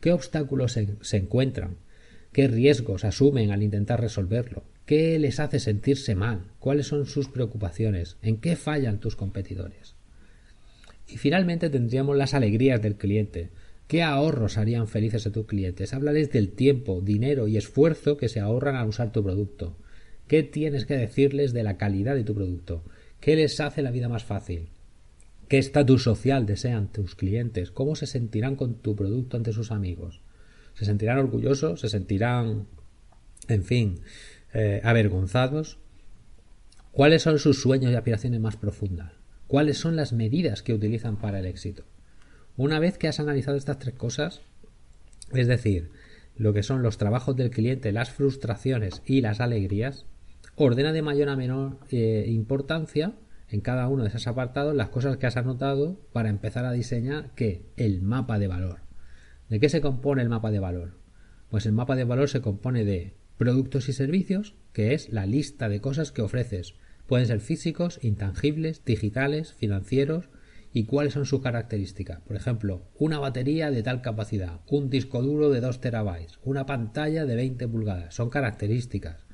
¿Qué 0.00 0.12
obstáculos 0.12 0.78
se 1.00 1.16
encuentran? 1.16 1.78
¿Qué 2.32 2.46
riesgos 2.46 3.04
asumen 3.04 3.50
al 3.50 3.64
intentar 3.64 4.00
resolverlo? 4.00 4.62
¿Qué 4.86 5.18
les 5.18 5.40
hace 5.40 5.58
sentirse 5.58 6.14
mal? 6.14 6.44
¿Cuáles 6.60 6.86
son 6.86 7.06
sus 7.06 7.28
preocupaciones? 7.28 8.18
¿En 8.22 8.36
qué 8.36 8.54
fallan 8.54 9.00
tus 9.00 9.16
competidores? 9.16 9.96
Y 11.08 11.16
finalmente 11.16 11.70
tendríamos 11.70 12.16
las 12.16 12.34
alegrías 12.34 12.80
del 12.80 12.94
cliente. 12.94 13.50
¿Qué 13.88 14.04
ahorros 14.04 14.58
harían 14.58 14.86
felices 14.86 15.26
a 15.26 15.32
tus 15.32 15.46
clientes? 15.46 15.92
Háblales 15.92 16.30
del 16.30 16.52
tiempo, 16.52 17.00
dinero 17.00 17.48
y 17.48 17.56
esfuerzo 17.56 18.16
que 18.16 18.28
se 18.28 18.38
ahorran 18.38 18.76
al 18.76 18.88
usar 18.88 19.10
tu 19.10 19.24
producto. 19.24 19.76
¿Qué 20.28 20.44
tienes 20.44 20.86
que 20.86 20.96
decirles 20.96 21.52
de 21.52 21.64
la 21.64 21.76
calidad 21.76 22.14
de 22.14 22.22
tu 22.22 22.36
producto? 22.36 22.84
¿Qué 23.20 23.34
les 23.34 23.58
hace 23.58 23.82
la 23.82 23.90
vida 23.90 24.08
más 24.08 24.22
fácil? 24.22 24.68
¿Qué 25.48 25.58
estatus 25.58 26.04
social 26.04 26.46
desean 26.46 26.92
tus 26.92 27.16
clientes? 27.16 27.72
¿Cómo 27.72 27.96
se 27.96 28.06
sentirán 28.06 28.54
con 28.54 28.74
tu 28.74 28.94
producto 28.94 29.36
ante 29.36 29.52
sus 29.52 29.72
amigos? 29.72 30.20
¿Se 30.80 30.86
sentirán 30.86 31.18
orgullosos? 31.18 31.78
¿Se 31.82 31.90
sentirán... 31.90 32.66
en 33.48 33.64
fin, 33.64 34.00
eh, 34.54 34.80
avergonzados? 34.82 35.78
¿Cuáles 36.90 37.20
son 37.20 37.38
sus 37.38 37.60
sueños 37.60 37.92
y 37.92 37.96
aspiraciones 37.96 38.40
más 38.40 38.56
profundas? 38.56 39.12
¿Cuáles 39.46 39.76
son 39.76 39.94
las 39.94 40.14
medidas 40.14 40.62
que 40.62 40.72
utilizan 40.72 41.18
para 41.18 41.40
el 41.40 41.44
éxito? 41.44 41.84
Una 42.56 42.78
vez 42.78 42.96
que 42.96 43.08
has 43.08 43.20
analizado 43.20 43.58
estas 43.58 43.78
tres 43.78 43.94
cosas, 43.94 44.40
es 45.34 45.48
decir, 45.48 45.90
lo 46.34 46.54
que 46.54 46.62
son 46.62 46.82
los 46.82 46.96
trabajos 46.96 47.36
del 47.36 47.50
cliente, 47.50 47.92
las 47.92 48.08
frustraciones 48.08 49.02
y 49.04 49.20
las 49.20 49.40
alegrías, 49.40 50.06
ordena 50.56 50.94
de 50.94 51.02
mayor 51.02 51.28
a 51.28 51.36
menor 51.36 51.76
eh, 51.90 52.24
importancia 52.26 53.12
en 53.50 53.60
cada 53.60 53.86
uno 53.88 54.04
de 54.04 54.08
esos 54.08 54.26
apartados 54.26 54.74
las 54.74 54.88
cosas 54.88 55.18
que 55.18 55.26
has 55.26 55.36
anotado 55.36 56.00
para 56.14 56.30
empezar 56.30 56.64
a 56.64 56.72
diseñar 56.72 57.32
¿qué? 57.34 57.66
el 57.76 58.00
mapa 58.00 58.38
de 58.38 58.48
valor. 58.48 58.89
¿De 59.50 59.58
qué 59.58 59.68
se 59.68 59.80
compone 59.80 60.22
el 60.22 60.28
mapa 60.28 60.52
de 60.52 60.60
valor? 60.60 60.92
Pues 61.50 61.66
el 61.66 61.72
mapa 61.72 61.96
de 61.96 62.04
valor 62.04 62.28
se 62.28 62.40
compone 62.40 62.84
de 62.84 63.14
Productos 63.36 63.88
y 63.88 63.94
servicios, 63.94 64.54
que 64.72 64.92
es 64.92 65.08
la 65.08 65.24
lista 65.24 65.68
de 65.68 65.80
cosas 65.80 66.12
que 66.12 66.20
ofreces. 66.20 66.74
Pueden 67.06 67.26
ser 67.26 67.40
físicos, 67.40 67.98
intangibles, 68.02 68.84
digitales, 68.84 69.54
financieros 69.54 70.28
y 70.72 70.84
cuáles 70.84 71.14
son 71.14 71.24
sus 71.24 71.40
características. 71.40 72.20
Por 72.20 72.36
ejemplo, 72.36 72.82
una 72.98 73.18
batería 73.18 73.70
de 73.70 73.82
tal 73.82 74.02
capacidad, 74.02 74.60
un 74.68 74.90
disco 74.90 75.22
duro 75.22 75.48
de 75.48 75.62
2 75.62 75.80
terabytes, 75.80 76.38
una 76.44 76.66
pantalla 76.66 77.24
de 77.24 77.34
20 77.34 77.66
pulgadas. 77.66 78.14
Son 78.14 78.28
características. 78.28 79.24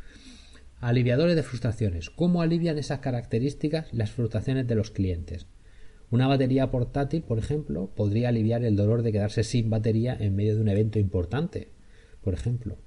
Aliviadores 0.80 1.36
de 1.36 1.42
frustraciones. 1.42 2.08
¿Cómo 2.08 2.40
alivian 2.40 2.78
esas 2.78 3.00
características 3.00 3.92
las 3.92 4.12
frustraciones 4.12 4.68
de 4.68 4.76
los 4.76 4.92
clientes? 4.92 5.46
Una 6.10 6.28
batería 6.28 6.70
portátil, 6.70 7.22
por 7.22 7.38
ejemplo, 7.38 7.90
podría 7.94 8.28
aliviar 8.28 8.64
el 8.64 8.76
dolor 8.76 9.02
de 9.02 9.12
quedarse 9.12 9.44
sin 9.44 9.70
batería 9.70 10.16
en 10.18 10.36
medio 10.36 10.54
de 10.54 10.60
un 10.60 10.68
evento 10.68 10.98
importante. 10.98 11.70
Por 12.22 12.34
ejemplo, 12.34 12.78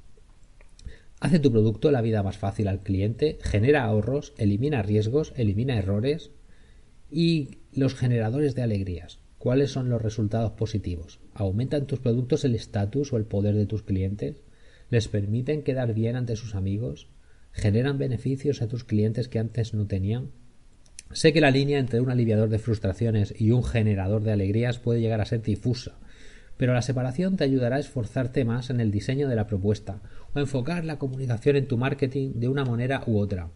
Hace 1.19 1.39
tu 1.39 1.51
producto 1.51 1.91
la 1.91 2.01
vida 2.01 2.23
más 2.23 2.37
fácil 2.37 2.69
al 2.69 2.79
cliente, 2.79 3.39
genera 3.41 3.83
ahorros, 3.83 4.33
elimina 4.37 4.81
riesgos, 4.81 5.33
elimina 5.35 5.77
errores 5.77 6.31
y 7.11 7.57
los 7.73 7.93
generadores 7.93 8.55
de 8.55 8.61
alegrías. 8.61 9.19
¿Cuáles 9.37 9.71
son 9.71 9.89
los 9.89 10.01
resultados 10.01 10.51
positivos? 10.51 11.19
¿Aumentan 11.33 11.87
tus 11.87 11.99
productos 11.99 12.45
el 12.45 12.55
estatus 12.55 13.11
o 13.11 13.17
el 13.17 13.25
poder 13.25 13.55
de 13.55 13.65
tus 13.65 13.83
clientes? 13.83 14.43
¿Les 14.89 15.09
permiten 15.09 15.63
quedar 15.63 15.93
bien 15.93 16.15
ante 16.15 16.37
sus 16.37 16.55
amigos? 16.55 17.09
¿Generan 17.51 17.97
beneficios 17.97 18.61
a 18.61 18.69
tus 18.69 18.85
clientes 18.85 19.27
que 19.27 19.39
antes 19.39 19.73
no 19.73 19.87
tenían? 19.87 20.31
Sé 21.11 21.33
que 21.33 21.41
la 21.41 21.49
línea 21.49 21.79
entre 21.79 22.01
un 22.01 22.11
aliviador 22.11 22.49
de 22.49 22.59
frustraciones 22.59 23.33
y 23.37 23.51
un 23.51 23.63
generador 23.63 24.21
de 24.21 24.31
alegrías 24.31 24.77
puede 24.77 25.01
llegar 25.01 25.21
a 25.21 25.25
ser 25.25 25.41
difusa, 25.41 25.97
pero 26.55 26.73
la 26.73 26.83
separación 26.83 27.35
te 27.35 27.43
ayudará 27.43 27.77
a 27.77 27.79
esforzarte 27.79 28.45
más 28.45 28.69
en 28.69 28.79
el 28.79 28.91
diseño 28.91 29.27
de 29.27 29.35
la 29.35 29.47
propuesta 29.47 30.01
o 30.35 30.39
enfocar 30.39 30.85
la 30.85 30.99
comunicación 30.99 31.55
en 31.55 31.67
tu 31.67 31.77
marketing 31.77 32.33
de 32.35 32.47
una 32.47 32.63
manera 32.63 33.01
u 33.07 33.17
otra. 33.17 33.49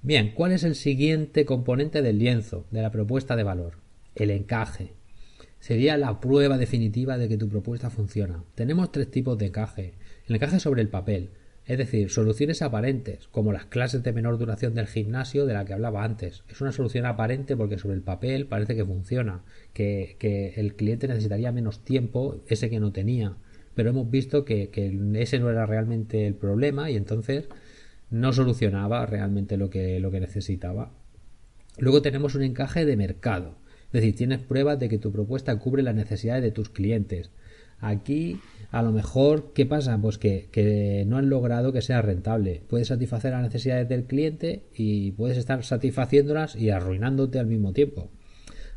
Bien, 0.00 0.32
¿cuál 0.34 0.52
es 0.52 0.64
el 0.64 0.76
siguiente 0.76 1.44
componente 1.44 2.00
del 2.00 2.18
lienzo 2.18 2.64
de 2.70 2.80
la 2.80 2.90
propuesta 2.90 3.36
de 3.36 3.42
valor? 3.42 3.74
El 4.14 4.30
encaje. 4.30 4.94
Sería 5.60 5.96
la 5.98 6.20
prueba 6.20 6.56
definitiva 6.56 7.18
de 7.18 7.28
que 7.28 7.36
tu 7.36 7.48
propuesta 7.48 7.90
funciona. 7.90 8.44
Tenemos 8.54 8.92
tres 8.92 9.10
tipos 9.10 9.36
de 9.36 9.46
encaje. 9.46 9.94
El 10.26 10.36
encaje 10.36 10.60
sobre 10.60 10.82
el 10.82 10.88
papel, 10.88 11.30
es 11.68 11.76
decir, 11.76 12.08
soluciones 12.08 12.62
aparentes, 12.62 13.28
como 13.28 13.52
las 13.52 13.66
clases 13.66 14.02
de 14.02 14.14
menor 14.14 14.38
duración 14.38 14.74
del 14.74 14.86
gimnasio 14.86 15.44
de 15.44 15.52
la 15.52 15.66
que 15.66 15.74
hablaba 15.74 16.02
antes. 16.02 16.42
Es 16.48 16.62
una 16.62 16.72
solución 16.72 17.04
aparente 17.04 17.58
porque 17.58 17.76
sobre 17.76 17.96
el 17.96 18.00
papel 18.00 18.46
parece 18.46 18.74
que 18.74 18.86
funciona, 18.86 19.44
que, 19.74 20.16
el 20.56 20.76
cliente 20.76 21.08
necesitaría 21.08 21.52
menos 21.52 21.84
tiempo, 21.84 22.42
ese 22.48 22.70
que 22.70 22.80
no 22.80 22.90
tenía. 22.90 23.36
Pero 23.74 23.90
hemos 23.90 24.10
visto 24.10 24.46
que, 24.46 24.70
ese 25.16 25.38
no 25.38 25.50
era 25.50 25.66
realmente 25.66 26.26
el 26.26 26.34
problema 26.34 26.90
y 26.90 26.96
entonces 26.96 27.48
no 28.08 28.32
solucionaba 28.32 29.04
realmente 29.04 29.58
lo 29.58 29.68
que, 29.68 30.00
lo 30.00 30.10
que 30.10 30.20
necesitaba. 30.20 30.94
Luego 31.76 32.00
tenemos 32.00 32.34
un 32.34 32.44
encaje 32.44 32.86
de 32.86 32.96
mercado. 32.96 33.58
Es 33.88 34.00
decir, 34.00 34.16
tienes 34.16 34.38
pruebas 34.38 34.78
de 34.78 34.88
que 34.88 34.96
tu 34.96 35.12
propuesta 35.12 35.54
cubre 35.58 35.82
las 35.82 35.94
necesidades 35.94 36.42
de 36.42 36.50
tus 36.50 36.70
clientes. 36.70 37.30
Aquí 37.80 38.40
a 38.70 38.82
lo 38.82 38.92
mejor, 38.92 39.52
¿qué 39.54 39.64
pasa? 39.64 39.98
Pues 39.98 40.18
que, 40.18 41.04
no 41.06 41.16
han 41.16 41.30
logrado 41.30 41.72
que 41.72 41.80
sea 41.80 42.02
rentable. 42.02 42.62
Puedes 42.68 42.88
satisfacer 42.88 43.32
las 43.32 43.42
necesidades 43.42 43.88
del 43.88 44.04
cliente 44.04 44.64
y 44.74 45.12
puedes 45.12 45.38
estar 45.38 45.64
satisfaciéndolas 45.64 46.54
y 46.54 46.70
arruinándote 46.70 47.38
al 47.38 47.46
mismo 47.46 47.72
tiempo. 47.72 48.10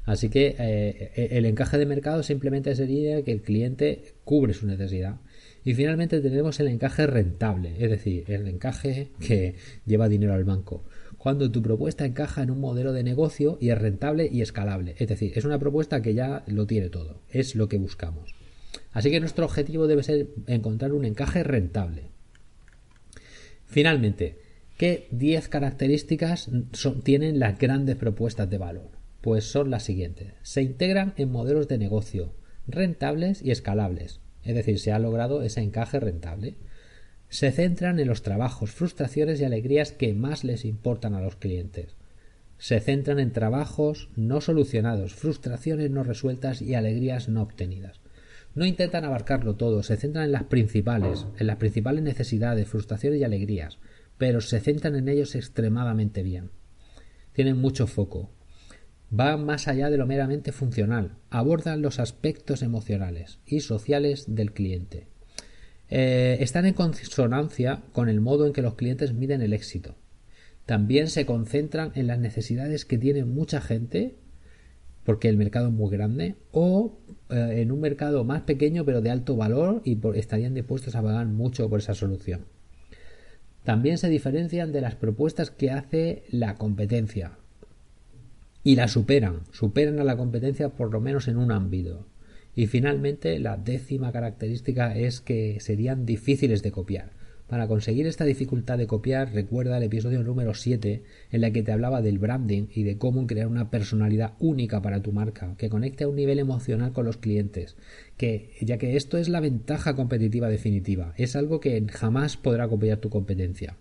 Así 0.06 0.30
que 0.30 0.56
eh, 0.58 1.30
el 1.32 1.46
encaje 1.46 1.78
de 1.78 1.86
mercado 1.86 2.24
simplemente 2.24 2.76
sería 2.76 3.22
que 3.24 3.32
el 3.32 3.42
cliente 3.42 4.16
cubre 4.24 4.54
su 4.54 4.66
necesidad. 4.66 5.20
Y 5.64 5.76
finalmente 5.76 6.22
tenemos 6.22 6.60
el 6.60 6.70
encaje 6.70 7.06
rentable, 7.06 7.76
es 7.78 7.92
decir, 7.92 8.24
el 8.28 8.48
encaje 8.48 9.12
que 9.20 9.56
lleva 9.86 10.10
dinero 10.10 10.34
al 10.34 10.44
banco. 10.44 10.86
Cuando 11.20 11.52
tu 11.52 11.62
propuesta 11.62 12.06
encaja 12.06 12.42
en 12.42 12.50
un 12.50 12.60
modelo 12.60 12.94
de 12.94 13.04
negocio 13.04 13.60
y 13.62 13.70
es 13.70 13.78
rentable 13.78 14.28
y 14.32 14.42
escalable. 14.42 14.96
Es 14.98 15.08
decir, 15.08 15.34
es 15.36 15.46
una 15.46 15.60
propuesta 15.60 16.02
que 16.02 16.16
ya 16.16 16.44
lo 16.48 16.66
tiene 16.66 16.90
todo. 16.90 17.22
Es 17.30 17.54
lo 17.56 17.68
que 17.68 17.78
buscamos. 17.78 18.41
Así 18.92 19.10
que 19.10 19.20
nuestro 19.20 19.46
objetivo 19.46 19.88
debe 19.88 20.04
ser 20.04 20.28
encontrar 20.48 20.92
un 20.92 21.06
encaje 21.06 21.44
rentable. 21.44 22.10
Finalmente, 23.66 24.40
¿qué 24.78 25.08
10 25.12 25.48
características 25.48 26.50
tienen 27.04 27.40
las 27.40 27.58
grandes 27.58 27.96
propuestas 27.96 28.50
de 28.50 28.58
valor? 28.58 28.90
Pues 29.22 29.46
son 29.46 29.70
las 29.70 29.84
siguientes. 29.84 30.34
Se 30.42 30.62
integran 30.62 31.14
en 31.16 31.32
modelos 31.32 31.68
de 31.68 31.78
negocio 31.78 32.34
rentables 32.68 33.42
y 33.42 33.52
escalables. 33.52 34.20
Es 34.44 34.56
decir, 34.56 34.80
se 34.80 34.92
ha 34.92 35.00
logrado 35.00 35.42
ese 35.44 35.62
encaje 35.62 36.00
rentable. 36.00 36.56
Se 37.30 37.52
centran 37.52 38.00
en 38.00 38.08
los 38.08 38.24
trabajos, 38.24 38.72
frustraciones 38.72 39.40
y 39.40 39.46
alegrías 39.46 39.94
que 39.94 40.14
más 40.14 40.44
les 40.44 40.66
importan 40.66 41.14
a 41.14 41.22
los 41.22 41.38
clientes. 41.38 41.96
Se 42.58 42.80
centran 42.82 43.20
en 43.20 43.32
trabajos 43.32 44.10
no 44.16 44.42
solucionados, 44.42 45.14
frustraciones 45.16 45.92
no 45.92 46.04
resueltas 46.04 46.62
y 46.62 46.76
alegrías 46.76 47.30
no 47.30 47.42
obtenidas. 47.42 48.01
No 48.54 48.66
intentan 48.66 49.06
abarcarlo 49.06 49.56
todo, 49.56 49.82
se 49.82 49.96
centran 49.96 50.26
en 50.26 50.34
las 50.34 50.44
principales, 50.44 51.26
en 51.38 51.48
las 51.48 51.56
principales 51.58 52.04
necesidades, 52.04 52.68
frustraciones 52.68 53.20
y 53.20 53.24
alegrías, 53.24 53.80
pero 54.18 54.42
se 54.42 54.60
centran 54.60 54.96
en 54.96 55.08
ellos 55.08 55.36
extremadamente 55.36 56.22
bien. 56.22 56.52
Tienen 57.34 57.58
mucho 57.58 57.88
foco. 57.88 58.30
Van 59.10 59.46
más 59.46 59.68
allá 59.68 59.90
de 59.90 59.98
lo 59.98 60.06
meramente 60.06 60.52
funcional, 60.52 61.18
abordan 61.30 61.82
los 61.82 62.00
aspectos 62.00 62.62
emocionales 62.62 63.40
y 63.46 63.62
sociales 63.62 64.26
del 64.28 64.54
cliente. 64.54 65.08
Eh, 65.90 66.38
están 66.40 66.66
en 66.66 66.74
consonancia 66.74 67.84
con 67.92 68.08
el 68.08 68.22
modo 68.22 68.48
en 68.48 68.54
que 68.54 68.62
los 68.62 68.76
clientes 68.76 69.14
miden 69.14 69.42
el 69.42 69.54
éxito. 69.54 69.96
También 70.66 71.10
se 71.10 71.26
concentran 71.26 71.92
en 71.96 72.08
las 72.08 72.20
necesidades 72.20 72.86
que 72.86 72.98
tiene 72.98 73.26
mucha 73.26 73.60
gente 73.60 74.16
porque 75.04 75.30
el 75.30 75.38
mercado 75.38 75.68
es 75.68 75.74
muy 75.74 75.90
grande, 75.90 76.36
o 76.52 76.98
eh, 77.30 77.62
en 77.62 77.72
un 77.72 77.80
mercado 77.80 78.24
más 78.24 78.42
pequeño 78.42 78.86
pero 78.86 79.02
de 79.02 79.10
alto 79.10 79.36
valor 79.36 79.82
y 79.84 79.98
estarían 80.16 80.54
dispuestos 80.54 80.96
a 80.96 81.02
pagar 81.02 81.28
mucho 81.28 81.70
por 81.70 81.80
esa 81.80 81.94
solución. 81.94 82.46
También 83.64 83.98
se 83.98 84.10
diferencian 84.10 84.72
de 84.72 84.82
las 84.82 84.96
propuestas 84.96 85.52
que 85.52 85.72
hace 85.72 86.24
la 86.30 86.56
competencia 86.56 87.38
y 88.64 88.76
la 88.76 88.88
superan, 88.88 89.42
superan 89.52 90.00
a 90.00 90.04
la 90.04 90.18
competencia 90.18 90.70
por 90.70 90.92
lo 90.92 91.00
menos 91.00 91.28
en 91.28 91.38
un 91.38 91.52
ámbito. 91.52 92.06
Y 92.56 92.68
finalmente 92.68 93.40
la 93.40 93.58
décima 93.58 94.12
característica 94.12 94.96
es 94.96 95.22
que 95.22 95.60
serían 95.62 96.06
difíciles 96.06 96.62
de 96.64 96.72
copiar. 96.72 97.21
Para 97.52 97.68
conseguir 97.68 98.08
esta 98.08 98.24
dificultad 98.24 98.78
de 98.78 98.88
copiar, 98.88 99.34
recuerda 99.34 99.76
el 99.76 99.84
episodio 99.84 100.24
número 100.24 100.54
7 100.54 101.04
en 101.32 101.42
la 101.42 101.52
que 101.52 101.64
te 101.64 101.74
hablaba 101.74 102.02
del 102.02 102.18
branding 102.18 102.68
y 102.74 102.84
de 102.84 102.98
cómo 102.98 103.28
crear 103.28 103.48
una 103.48 103.70
personalidad 103.70 104.36
única 104.40 104.82
para 104.82 105.02
tu 105.02 105.12
marca, 105.12 105.54
que 105.58 105.70
conecte 105.70 106.06
a 106.06 106.08
un 106.08 106.16
nivel 106.16 106.40
emocional 106.40 106.94
con 106.94 107.06
los 107.06 107.18
clientes, 107.18 107.76
que 108.16 108.52
ya 108.62 108.78
que 108.78 108.96
esto 108.96 109.18
es 109.18 109.28
la 109.28 109.42
ventaja 109.42 109.98
competitiva 109.98 110.48
definitiva, 110.48 111.14
es 111.18 111.36
algo 111.36 111.60
que 111.60 111.86
jamás 111.92 112.38
podrá 112.38 112.70
copiar 112.70 113.00
tu 113.00 113.10
competencia. 113.10 113.76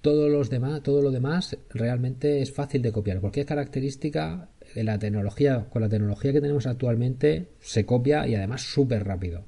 Todo, 0.00 0.28
los 0.28 0.50
demás, 0.50 0.82
todo 0.82 1.02
lo 1.02 1.12
demás 1.12 1.56
realmente 1.70 2.42
es 2.42 2.50
fácil 2.50 2.82
de 2.82 2.90
copiar. 2.90 3.20
Cualquier 3.20 3.46
característica 3.46 4.48
en 4.74 4.86
la 4.86 4.98
tecnología, 4.98 5.66
con 5.70 5.82
la 5.82 5.88
tecnología 5.88 6.32
que 6.32 6.40
tenemos 6.40 6.66
actualmente, 6.66 7.46
se 7.60 7.86
copia 7.86 8.26
y 8.26 8.34
además 8.34 8.62
súper 8.62 9.04
rápido. 9.04 9.44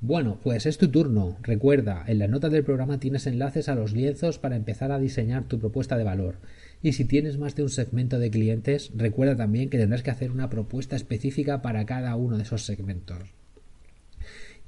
Bueno, 0.00 0.38
pues 0.44 0.64
es 0.66 0.78
tu 0.78 0.88
turno. 0.88 1.38
Recuerda, 1.42 2.04
en 2.06 2.20
las 2.20 2.30
notas 2.30 2.52
del 2.52 2.62
programa 2.62 3.00
tienes 3.00 3.26
enlaces 3.26 3.68
a 3.68 3.74
los 3.74 3.92
lienzos 3.92 4.38
para 4.38 4.54
empezar 4.54 4.92
a 4.92 5.00
diseñar 5.00 5.48
tu 5.48 5.58
propuesta 5.58 5.98
de 5.98 6.04
valor. 6.04 6.36
Y 6.82 6.92
si 6.92 7.04
tienes 7.04 7.36
más 7.36 7.56
de 7.56 7.64
un 7.64 7.68
segmento 7.68 8.20
de 8.20 8.30
clientes, 8.30 8.92
recuerda 8.94 9.34
también 9.34 9.70
que 9.70 9.78
tendrás 9.78 10.04
que 10.04 10.12
hacer 10.12 10.30
una 10.30 10.50
propuesta 10.50 10.94
específica 10.94 11.62
para 11.62 11.84
cada 11.84 12.14
uno 12.14 12.36
de 12.36 12.44
esos 12.44 12.64
segmentos. 12.64 13.37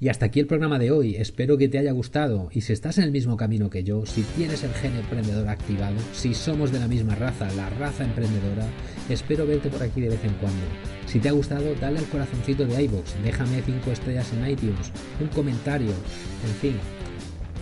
Y 0.01 0.09
hasta 0.09 0.25
aquí 0.25 0.39
el 0.39 0.47
programa 0.47 0.79
de 0.79 0.89
hoy. 0.89 1.15
Espero 1.15 1.59
que 1.59 1.67
te 1.67 1.77
haya 1.77 1.91
gustado. 1.91 2.49
Y 2.51 2.61
si 2.61 2.73
estás 2.73 2.97
en 2.97 3.03
el 3.03 3.11
mismo 3.11 3.37
camino 3.37 3.69
que 3.69 3.83
yo, 3.83 4.03
si 4.07 4.23
tienes 4.23 4.63
el 4.63 4.73
gen 4.73 4.95
emprendedor 4.95 5.47
activado, 5.47 5.95
si 6.11 6.33
somos 6.33 6.71
de 6.71 6.79
la 6.79 6.87
misma 6.87 7.13
raza, 7.13 7.47
la 7.51 7.69
raza 7.69 8.03
emprendedora, 8.03 8.65
espero 9.09 9.45
verte 9.45 9.69
por 9.69 9.83
aquí 9.83 10.01
de 10.01 10.09
vez 10.09 10.23
en 10.23 10.33
cuando. 10.33 10.63
Si 11.05 11.19
te 11.19 11.29
ha 11.29 11.33
gustado, 11.33 11.75
dale 11.79 11.99
al 11.99 12.05
corazoncito 12.05 12.65
de 12.65 12.81
iVoox, 12.81 13.13
déjame 13.23 13.61
5 13.61 13.91
estrellas 13.91 14.33
en 14.33 14.49
iTunes, 14.49 14.91
un 15.19 15.27
comentario, 15.27 15.91
en 15.91 16.55
fin. 16.59 16.73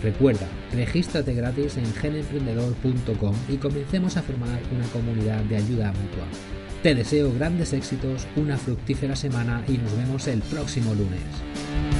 Recuerda, 0.02 0.48
regístrate 0.72 1.34
gratis 1.34 1.76
en 1.76 1.92
genemprendedor.com 1.92 3.34
y 3.50 3.58
comencemos 3.58 4.16
a 4.16 4.22
formar 4.22 4.62
una 4.74 4.86
comunidad 4.86 5.44
de 5.44 5.56
ayuda 5.56 5.92
mutua. 5.92 6.24
Te 6.82 6.94
deseo 6.94 7.34
grandes 7.34 7.74
éxitos, 7.74 8.26
una 8.36 8.56
fructífera 8.56 9.14
semana 9.14 9.62
y 9.68 9.72
nos 9.72 9.94
vemos 9.94 10.26
el 10.26 10.40
próximo 10.40 10.94
lunes. 10.94 11.99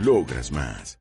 Logras 0.00 0.50
más. 0.50 1.00